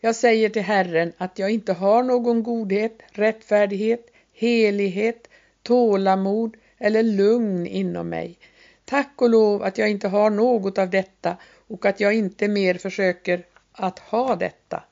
Jag 0.00 0.16
säger 0.16 0.48
till 0.48 0.62
Herren 0.62 1.12
att 1.16 1.38
jag 1.38 1.50
inte 1.50 1.72
har 1.72 2.02
någon 2.02 2.42
godhet, 2.42 2.98
rättfärdighet, 3.12 4.10
helighet, 4.32 5.28
tålamod 5.62 6.56
eller 6.78 7.02
lugn 7.02 7.66
inom 7.66 8.08
mig. 8.08 8.38
Tack 8.84 9.12
och 9.16 9.30
lov 9.30 9.62
att 9.62 9.78
jag 9.78 9.90
inte 9.90 10.08
har 10.08 10.30
något 10.30 10.78
av 10.78 10.90
detta 10.90 11.36
och 11.68 11.86
att 11.86 12.00
jag 12.00 12.14
inte 12.14 12.48
mer 12.48 12.74
försöker 12.74 13.46
att 13.72 13.98
ha 13.98 14.36
detta. 14.36 14.82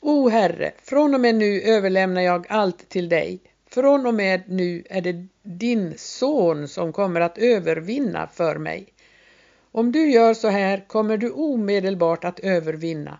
O 0.00 0.28
Herre, 0.28 0.72
från 0.82 1.14
och 1.14 1.20
med 1.20 1.34
nu 1.34 1.60
överlämnar 1.60 2.22
jag 2.22 2.46
allt 2.48 2.88
till 2.88 3.08
dig. 3.08 3.40
Från 3.70 4.06
och 4.06 4.14
med 4.14 4.42
nu 4.46 4.82
är 4.90 5.00
det 5.00 5.26
din 5.42 5.94
son 5.96 6.68
som 6.68 6.92
kommer 6.92 7.20
att 7.20 7.38
övervinna 7.38 8.26
för 8.26 8.56
mig. 8.56 8.86
Om 9.72 9.92
du 9.92 10.10
gör 10.10 10.34
så 10.34 10.48
här 10.48 10.84
kommer 10.86 11.16
du 11.16 11.30
omedelbart 11.30 12.24
att 12.24 12.40
övervinna. 12.40 13.18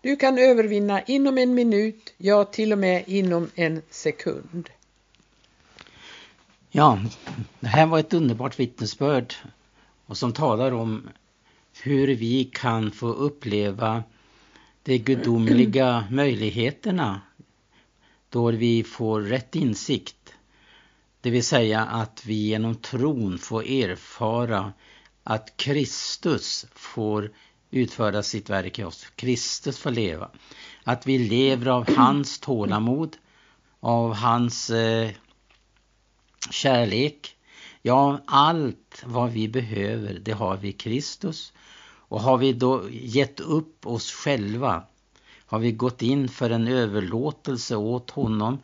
Du 0.00 0.16
kan 0.16 0.38
övervinna 0.38 1.02
inom 1.02 1.38
en 1.38 1.54
minut, 1.54 2.14
ja 2.16 2.44
till 2.44 2.72
och 2.72 2.78
med 2.78 3.02
inom 3.06 3.50
en 3.54 3.82
sekund. 3.90 4.70
Ja, 6.74 6.98
det 7.60 7.66
här 7.66 7.86
var 7.86 7.98
ett 7.98 8.14
underbart 8.14 8.58
vittnesbörd 8.58 9.34
och 10.06 10.16
som 10.16 10.32
talar 10.32 10.72
om 10.72 11.08
hur 11.82 12.06
vi 12.06 12.44
kan 12.44 12.90
få 12.90 13.06
uppleva 13.06 14.02
de 14.82 14.98
gudomliga 14.98 16.04
möjligheterna 16.10 17.20
då 18.28 18.50
vi 18.50 18.84
får 18.84 19.20
rätt 19.20 19.56
insikt. 19.56 20.34
Det 21.20 21.30
vill 21.30 21.44
säga 21.44 21.80
att 21.80 22.26
vi 22.26 22.34
genom 22.34 22.74
tron 22.74 23.38
får 23.38 23.62
erfara 23.62 24.72
att 25.24 25.56
Kristus 25.56 26.66
får 26.74 27.32
utföra 27.70 28.22
sitt 28.22 28.50
verk 28.50 28.78
i 28.78 28.84
oss. 28.84 29.06
Kristus 29.16 29.78
får 29.78 29.90
leva. 29.90 30.30
Att 30.84 31.06
vi 31.06 31.18
lever 31.18 31.66
av 31.66 31.96
hans 31.96 32.38
tålamod, 32.38 33.16
av 33.80 34.14
hans 34.14 34.70
eh, 34.70 35.10
kärlek. 36.50 37.36
Ja, 37.82 38.20
allt 38.26 39.02
vad 39.06 39.30
vi 39.30 39.48
behöver, 39.48 40.18
det 40.22 40.32
har 40.32 40.56
vi 40.56 40.72
Kristus. 40.72 41.52
Och 42.12 42.20
har 42.20 42.38
vi 42.38 42.52
då 42.52 42.82
gett 42.90 43.40
upp 43.40 43.86
oss 43.86 44.12
själva, 44.12 44.82
har 45.46 45.58
vi 45.58 45.72
gått 45.72 46.02
in 46.02 46.28
för 46.28 46.50
en 46.50 46.68
överlåtelse 46.68 47.76
åt 47.76 48.10
honom, 48.10 48.58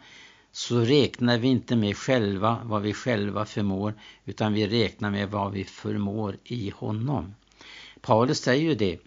så 0.52 0.80
räknar 0.80 1.38
vi 1.38 1.48
inte 1.48 1.76
med 1.76 1.96
själva 1.96 2.58
vad 2.64 2.82
vi 2.82 2.92
själva 2.92 3.44
förmår 3.44 3.94
utan 4.24 4.52
vi 4.52 4.66
räknar 4.66 5.10
med 5.10 5.30
vad 5.30 5.52
vi 5.52 5.64
förmår 5.64 6.36
i 6.44 6.70
honom. 6.70 7.34
Paulus 8.00 8.38
säger 8.38 8.62
ju 8.62 8.74
det 8.74 8.98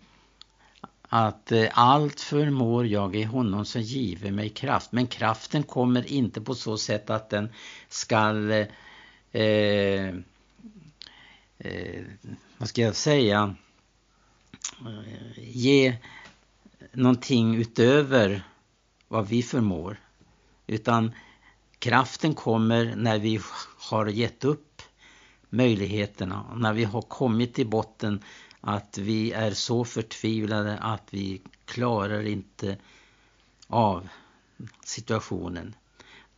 att 1.13 1.51
eh, 1.51 1.69
allt 1.73 2.19
förmår 2.19 2.87
jag 2.87 3.15
i 3.15 3.23
honom 3.23 3.65
som 3.65 3.81
giver 3.81 4.31
mig 4.31 4.49
kraft. 4.49 4.91
Men 4.91 5.07
kraften 5.07 5.63
kommer 5.63 6.11
inte 6.11 6.41
på 6.41 6.55
så 6.55 6.77
sätt 6.77 7.09
att 7.09 7.29
den 7.29 7.49
skall 7.89 8.51
eh, 8.51 8.67
eh, 9.31 10.15
eh 11.57 12.03
vad 12.57 12.69
ska 12.69 12.81
jag 12.81 12.95
säga 12.95 13.55
eh, 14.81 15.39
ge 15.55 15.97
någonting 16.91 17.55
utöver 17.55 18.43
vad 19.07 19.27
vi 19.27 19.43
förmår. 19.43 19.99
Utan 20.67 21.11
kraften 21.79 22.33
kommer 22.33 22.95
när 22.95 23.19
vi 23.19 23.39
har 23.77 24.05
gett 24.05 24.45
upp 24.45 24.81
möjligheterna, 25.49 26.45
när 26.55 26.73
vi 26.73 26.83
har 26.83 27.01
kommit 27.01 27.53
till 27.53 27.67
botten 27.67 28.23
att 28.61 28.97
vi 28.97 29.31
är 29.31 29.51
så 29.51 29.85
förtvivlade 29.85 30.77
att 30.77 31.07
vi 31.09 31.41
klarar 31.65 32.23
inte 32.23 32.77
av 33.67 34.07
situationen. 34.83 35.75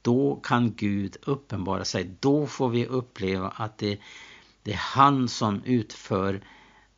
Då 0.01 0.39
kan 0.43 0.73
Gud 0.73 1.17
uppenbara 1.21 1.85
sig. 1.85 2.09
Då 2.19 2.47
får 2.47 2.69
vi 2.69 2.85
uppleva 2.85 3.49
att 3.49 3.77
det, 3.77 3.99
det 4.63 4.71
är 4.71 4.77
han 4.77 5.29
som 5.29 5.63
utför 5.63 6.41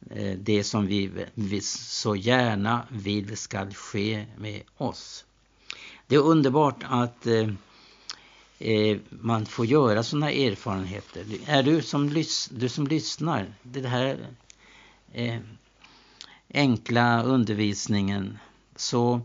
eh, 0.09 0.37
det 0.37 0.63
som 0.63 0.87
vi, 0.87 1.11
vi 1.33 1.61
så 1.61 2.15
gärna 2.15 2.87
vill 2.89 3.37
ska 3.37 3.71
ske 3.71 4.25
med 4.37 4.61
oss. 4.77 5.25
Det 6.07 6.15
är 6.15 6.19
underbart 6.19 6.83
att 6.83 7.27
eh, 7.27 7.49
eh, 8.59 8.97
man 9.09 9.45
får 9.45 9.65
göra 9.65 10.03
sådana 10.03 10.31
erfarenheter. 10.31 11.25
Är 11.45 11.63
du 11.63 11.81
som, 11.81 12.09
lys 12.09 12.49
du 12.51 12.69
som 12.69 12.87
lyssnar, 12.87 13.53
det 13.63 13.87
här 13.87 14.27
eh, 15.13 15.39
enkla 16.53 17.23
undervisningen 17.23 18.37
så, 18.75 19.21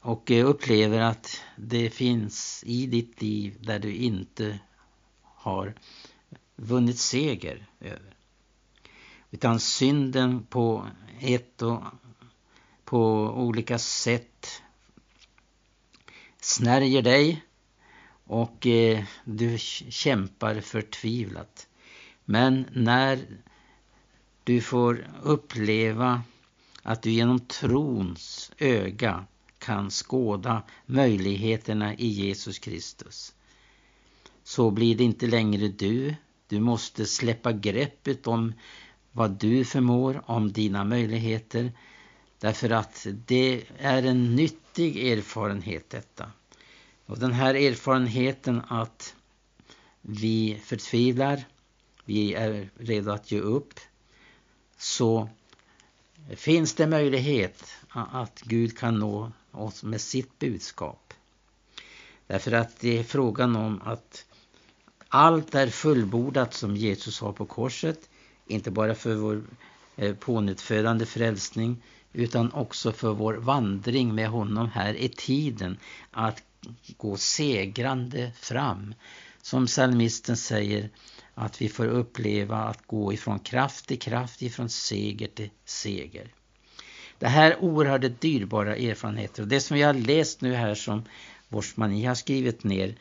och 0.00 0.30
eh, 0.30 0.46
upplever 0.46 1.00
att 1.00 1.42
det 1.56 1.90
finns 1.90 2.64
i 2.66 2.86
ditt 2.86 3.22
liv 3.22 3.56
där 3.60 3.78
du 3.78 3.94
inte 3.94 4.58
har 5.22 5.74
vunnit 6.56 6.98
seger 6.98 7.66
över. 7.80 8.14
Utan 9.30 9.60
synden 9.60 10.46
på 10.46 10.86
ett 11.20 11.62
och 11.62 11.82
på 12.84 13.00
olika 13.36 13.78
sätt 13.78 14.62
snärjer 16.40 17.02
dig 17.02 17.44
och 18.24 18.66
eh, 18.66 19.04
du 19.24 19.58
kämpar 19.58 20.60
förtvivlat. 20.60 21.68
Men 22.24 22.66
när 22.72 23.26
du 24.48 24.60
får 24.60 25.06
uppleva 25.22 26.22
att 26.82 27.02
du 27.02 27.10
genom 27.10 27.40
trons 27.40 28.52
öga 28.58 29.26
kan 29.58 29.90
skåda 29.90 30.62
möjligheterna 30.86 31.94
i 31.94 32.06
Jesus 32.06 32.58
Kristus. 32.58 33.34
Så 34.44 34.70
blir 34.70 34.96
det 34.96 35.04
inte 35.04 35.26
längre 35.26 35.68
du. 35.68 36.14
Du 36.46 36.60
måste 36.60 37.06
släppa 37.06 37.52
greppet 37.52 38.26
om 38.26 38.52
vad 39.12 39.30
du 39.30 39.64
förmår, 39.64 40.22
om 40.26 40.52
dina 40.52 40.84
möjligheter. 40.84 41.72
Därför 42.38 42.70
att 42.70 43.06
det 43.26 43.64
är 43.78 44.02
en 44.02 44.36
nyttig 44.36 45.08
erfarenhet 45.08 45.90
detta. 45.90 46.32
Och 47.06 47.18
den 47.18 47.32
här 47.32 47.54
erfarenheten 47.54 48.62
att 48.68 49.14
vi 50.00 50.60
förtvivlar, 50.64 51.44
vi 52.04 52.34
är 52.34 52.70
redo 52.78 53.10
att 53.10 53.32
ge 53.32 53.40
upp, 53.40 53.80
så 54.78 55.28
finns 56.36 56.74
det 56.74 56.86
möjlighet 56.86 57.64
att 57.88 58.40
Gud 58.40 58.78
kan 58.78 58.98
nå 58.98 59.32
oss 59.50 59.82
med 59.82 60.00
sitt 60.00 60.38
budskap. 60.38 61.14
Därför 62.26 62.52
att 62.52 62.80
det 62.80 62.98
är 62.98 63.04
frågan 63.04 63.56
om 63.56 63.82
att 63.84 64.24
allt 65.08 65.54
är 65.54 65.68
fullbordat 65.68 66.54
som 66.54 66.76
Jesus 66.76 67.20
har 67.20 67.32
på 67.32 67.46
korset. 67.46 68.08
Inte 68.46 68.70
bara 68.70 68.94
för 68.94 69.14
vår 69.14 69.42
eh, 69.96 70.14
pånyttfödande 70.14 71.06
frälsning 71.06 71.82
utan 72.12 72.52
också 72.52 72.92
för 72.92 73.12
vår 73.12 73.34
vandring 73.34 74.14
med 74.14 74.28
honom 74.28 74.68
här 74.68 74.94
i 74.94 75.08
tiden. 75.08 75.78
Att 76.10 76.42
gå 76.96 77.16
segrande 77.16 78.32
fram. 78.36 78.94
Som 79.42 79.66
psalmisten 79.66 80.36
säger 80.36 80.90
att 81.38 81.62
vi 81.62 81.68
får 81.68 81.86
uppleva 81.86 82.56
att 82.56 82.86
gå 82.86 83.12
ifrån 83.12 83.38
kraft 83.38 83.86
till 83.86 83.98
kraft, 83.98 84.42
ifrån 84.42 84.68
seger 84.68 85.28
till 85.28 85.50
seger. 85.64 86.32
Det 87.18 87.28
här 87.28 87.50
är 87.50 87.64
oerhört 87.64 88.20
dyrbara 88.20 88.76
erfarenheter 88.76 89.42
och 89.42 89.48
det 89.48 89.60
som 89.60 89.76
vi 89.76 89.82
har 89.82 89.94
läst 89.94 90.40
nu 90.40 90.54
här 90.54 90.74
som 90.74 91.04
Borsmani 91.48 92.04
har 92.04 92.14
skrivit 92.14 92.64
ner, 92.64 92.94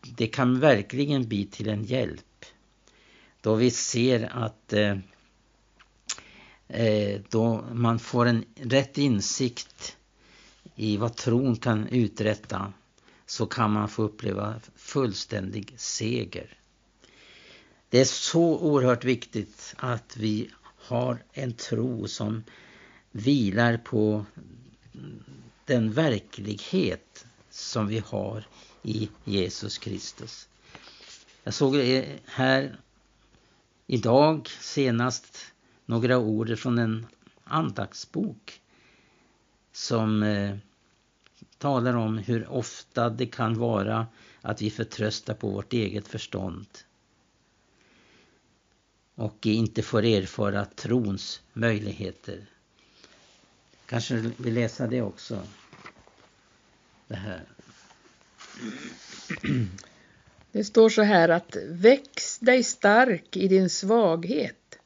det 0.00 0.26
kan 0.26 0.60
verkligen 0.60 1.28
bli 1.28 1.46
till 1.46 1.68
en 1.68 1.84
hjälp. 1.84 2.44
Då 3.40 3.54
vi 3.54 3.70
ser 3.70 4.44
att 4.44 4.72
eh, 4.72 4.98
eh, 6.68 7.20
då 7.30 7.64
man 7.72 7.98
får 7.98 8.26
en 8.26 8.44
rätt 8.54 8.98
insikt 8.98 9.96
i 10.74 10.96
vad 10.96 11.16
tron 11.16 11.56
kan 11.56 11.88
uträtta 11.88 12.72
så 13.26 13.46
kan 13.46 13.72
man 13.72 13.88
få 13.88 14.02
uppleva 14.02 14.54
fullständig 14.76 15.74
seger. 15.76 16.56
Det 17.90 18.00
är 18.00 18.04
så 18.04 18.58
oerhört 18.58 19.04
viktigt 19.04 19.74
att 19.76 20.16
vi 20.16 20.50
har 20.76 21.22
en 21.32 21.52
tro 21.52 22.08
som 22.08 22.44
vilar 23.10 23.76
på 23.76 24.26
den 25.64 25.92
verklighet 25.92 27.26
som 27.50 27.86
vi 27.86 27.98
har 27.98 28.46
i 28.82 29.08
Jesus 29.24 29.78
Kristus. 29.78 30.48
Jag 31.42 31.54
såg 31.54 31.76
här 32.24 32.80
idag 33.86 34.48
senast 34.48 35.52
några 35.84 36.18
ord 36.18 36.58
från 36.58 36.78
en 36.78 37.06
andaktsbok 37.44 38.60
som 39.72 40.22
eh, 40.22 40.56
talar 41.58 41.96
om 41.96 42.18
hur 42.18 42.48
ofta 42.48 43.10
det 43.10 43.26
kan 43.26 43.58
vara 43.58 44.06
att 44.40 44.62
vi 44.62 44.70
förtröstar 44.70 45.34
på 45.34 45.50
vårt 45.50 45.72
eget 45.72 46.08
förstånd 46.08 46.66
och 49.16 49.46
inte 49.46 49.82
får 49.82 50.04
erfara 50.04 50.64
trons 50.64 51.40
möjligheter. 51.52 52.46
Kanske 53.86 54.14
vill 54.36 54.54
läsa 54.54 54.86
det 54.86 55.02
också. 55.02 55.42
Det 57.08 57.16
här. 57.16 57.42
Det 60.52 60.64
står 60.64 60.88
så 60.88 61.02
här 61.02 61.28
att 61.28 61.56
väx 61.68 62.38
dig 62.38 62.64
stark 62.64 63.36
i 63.36 63.48
din 63.48 63.70
svaghet. 63.70 64.78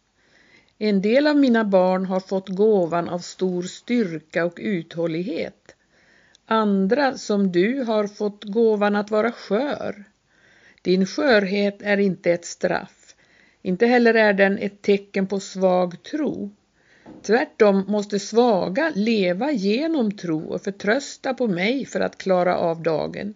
En 0.79 1.03
del 1.03 1.27
av 1.27 1.37
mina 1.37 1.65
barn 1.65 2.07
har 2.07 2.21
fått 2.21 2.49
gåvan 2.49 3.09
av 3.09 3.19
stor 3.19 3.63
styrka 3.63 4.45
och 4.45 4.59
uthållighet. 4.61 5.77
Andra 6.47 7.19
som 7.19 7.53
du 7.53 7.83
har 7.83 8.07
fått 8.07 8.45
gåvan 8.45 8.97
att 8.97 9.11
vara 9.11 9.33
skör. 9.33 10.05
Din 10.83 11.07
skörhet 11.07 11.83
är 11.83 11.99
inte 11.99 12.33
ett 12.33 12.45
straff 12.45 13.00
inte 13.63 13.87
heller 13.87 14.15
är 14.15 14.33
den 14.33 14.59
ett 14.59 14.83
tecken 14.83 15.27
på 15.27 15.41
svag 15.41 16.03
tro. 16.03 16.51
Tvärtom 17.23 17.85
måste 17.89 18.19
svaga 18.19 18.93
leva 18.95 19.53
genom 19.53 20.13
tro 20.13 20.41
och 20.41 20.63
förtrösta 20.63 21.35
på 21.35 21.47
mig 21.47 21.87
för 21.87 22.01
att 22.01 22.19
klara 22.19 22.57
av 22.57 22.83
dagen. 22.83 23.35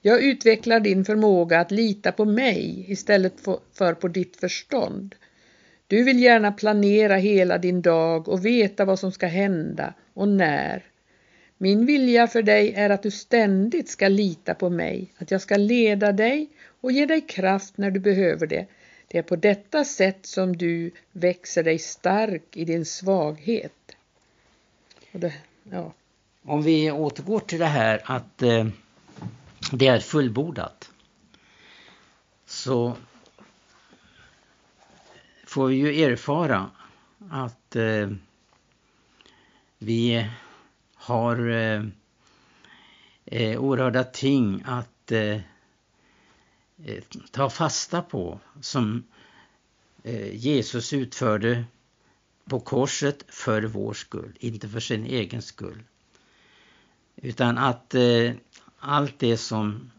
Jag 0.00 0.22
utvecklar 0.22 0.80
din 0.80 1.04
förmåga 1.04 1.60
att 1.60 1.70
lita 1.70 2.12
på 2.12 2.24
mig 2.24 2.84
istället 2.88 3.34
för 3.72 3.94
på 3.94 4.08
ditt 4.08 4.36
förstånd. 4.36 5.14
Du 5.86 6.02
vill 6.02 6.22
gärna 6.22 6.52
planera 6.52 7.16
hela 7.16 7.58
din 7.58 7.82
dag 7.82 8.28
och 8.28 8.46
veta 8.46 8.84
vad 8.84 8.98
som 8.98 9.12
ska 9.12 9.26
hända 9.26 9.94
och 10.14 10.28
när. 10.28 10.84
Min 11.58 11.86
vilja 11.86 12.26
för 12.26 12.42
dig 12.42 12.72
är 12.76 12.90
att 12.90 13.02
du 13.02 13.10
ständigt 13.10 13.88
ska 13.88 14.08
lita 14.08 14.54
på 14.54 14.70
mig, 14.70 15.12
att 15.18 15.30
jag 15.30 15.40
ska 15.40 15.56
leda 15.56 16.12
dig 16.12 16.50
och 16.80 16.92
ge 16.92 17.06
dig 17.06 17.20
kraft 17.20 17.78
när 17.78 17.90
du 17.90 18.00
behöver 18.00 18.46
det 18.46 18.66
det 19.12 19.18
är 19.18 19.22
på 19.22 19.36
detta 19.36 19.84
sätt 19.84 20.26
som 20.26 20.56
du 20.56 20.90
växer 21.12 21.62
dig 21.62 21.78
stark 21.78 22.56
i 22.56 22.64
din 22.64 22.84
svaghet. 22.84 23.96
Det, 25.12 25.34
ja. 25.70 25.92
Om 26.42 26.62
vi 26.62 26.90
återgår 26.90 27.40
till 27.40 27.58
det 27.58 27.66
här 27.66 28.02
att 28.04 28.42
eh, 28.42 28.66
det 29.72 29.86
är 29.86 30.00
fullbordat. 30.00 30.90
Så 32.46 32.96
får 35.46 35.66
vi 35.66 35.76
ju 35.76 36.02
erfara 36.02 36.70
att 37.30 37.76
eh, 37.76 38.10
vi 39.78 40.28
har 40.94 41.50
eh, 41.50 41.84
eh 43.24 43.60
oerhörda 43.60 44.04
ting 44.04 44.62
att 44.66 45.12
eh, 45.12 45.40
Eh, 46.84 47.02
ta 47.30 47.50
fasta 47.50 48.02
på 48.02 48.40
som 48.60 49.04
eh, 50.02 50.34
Jesus 50.36 50.92
utförde 50.92 51.64
på 52.44 52.60
korset 52.60 53.24
för 53.28 53.62
vår 53.62 53.94
skull, 53.94 54.36
inte 54.40 54.68
för 54.68 54.80
sin 54.80 55.06
egen 55.06 55.42
skull. 55.42 55.82
Utan 57.16 57.58
att 57.58 57.94
eh, 57.94 58.32
allt 58.78 59.18
det 59.18 59.36
som 59.36 59.90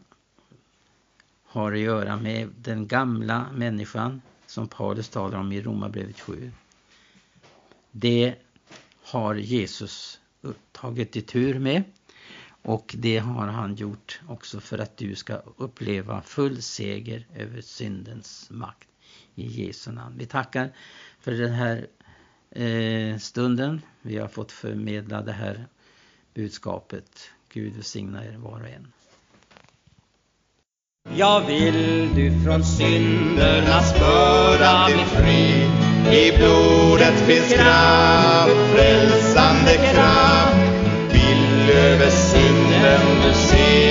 har 1.44 1.72
att 1.72 1.78
göra 1.78 2.16
med 2.16 2.48
den 2.58 2.86
gamla 2.86 3.46
människan 3.52 4.22
som 4.46 4.68
Paulus 4.68 5.08
talar 5.08 5.38
om 5.38 5.52
i 5.52 5.62
Romarbrevet 5.62 6.20
7. 6.20 6.52
Det 7.90 8.34
har 9.02 9.34
Jesus 9.34 10.20
tagit 10.72 11.16
i 11.16 11.22
tur 11.22 11.58
med 11.58 11.82
och 12.64 12.94
det 12.98 13.18
har 13.18 13.46
han 13.46 13.74
gjort 13.74 14.20
också 14.28 14.60
för 14.60 14.78
att 14.78 14.96
du 14.96 15.14
ska 15.14 15.42
uppleva 15.56 16.22
full 16.22 16.62
seger 16.62 17.26
över 17.36 17.60
syndens 17.60 18.50
makt 18.50 18.88
i 19.34 19.46
Jesu 19.46 19.92
namn. 19.92 20.14
Vi 20.18 20.26
tackar 20.26 20.72
för 21.20 21.32
den 21.32 21.52
här 21.52 21.86
eh, 22.50 23.18
stunden. 23.18 23.82
Vi 24.02 24.18
har 24.18 24.28
fått 24.28 24.52
förmedla 24.52 25.22
det 25.22 25.32
här 25.32 25.66
budskapet. 26.34 27.30
Gud 27.52 27.74
välsigna 27.74 28.24
er 28.24 28.36
var 28.36 28.60
och 28.60 28.68
en. 28.68 28.92
Jag 31.16 31.46
vill 31.46 32.08
du 32.14 32.44
från 32.44 32.64
syndernas 32.64 33.98
börda 33.98 34.86
bli 34.86 35.04
fri 35.04 35.70
I 36.16 36.36
blodet 36.38 37.20
finns 37.26 37.52
kraft, 37.52 38.72
frälsande 38.72 39.74
kraft 39.92 40.74
Vill 41.12 41.70
över 41.70 42.10
And 42.86 43.22
the 43.22 43.32
sea. 43.32 43.83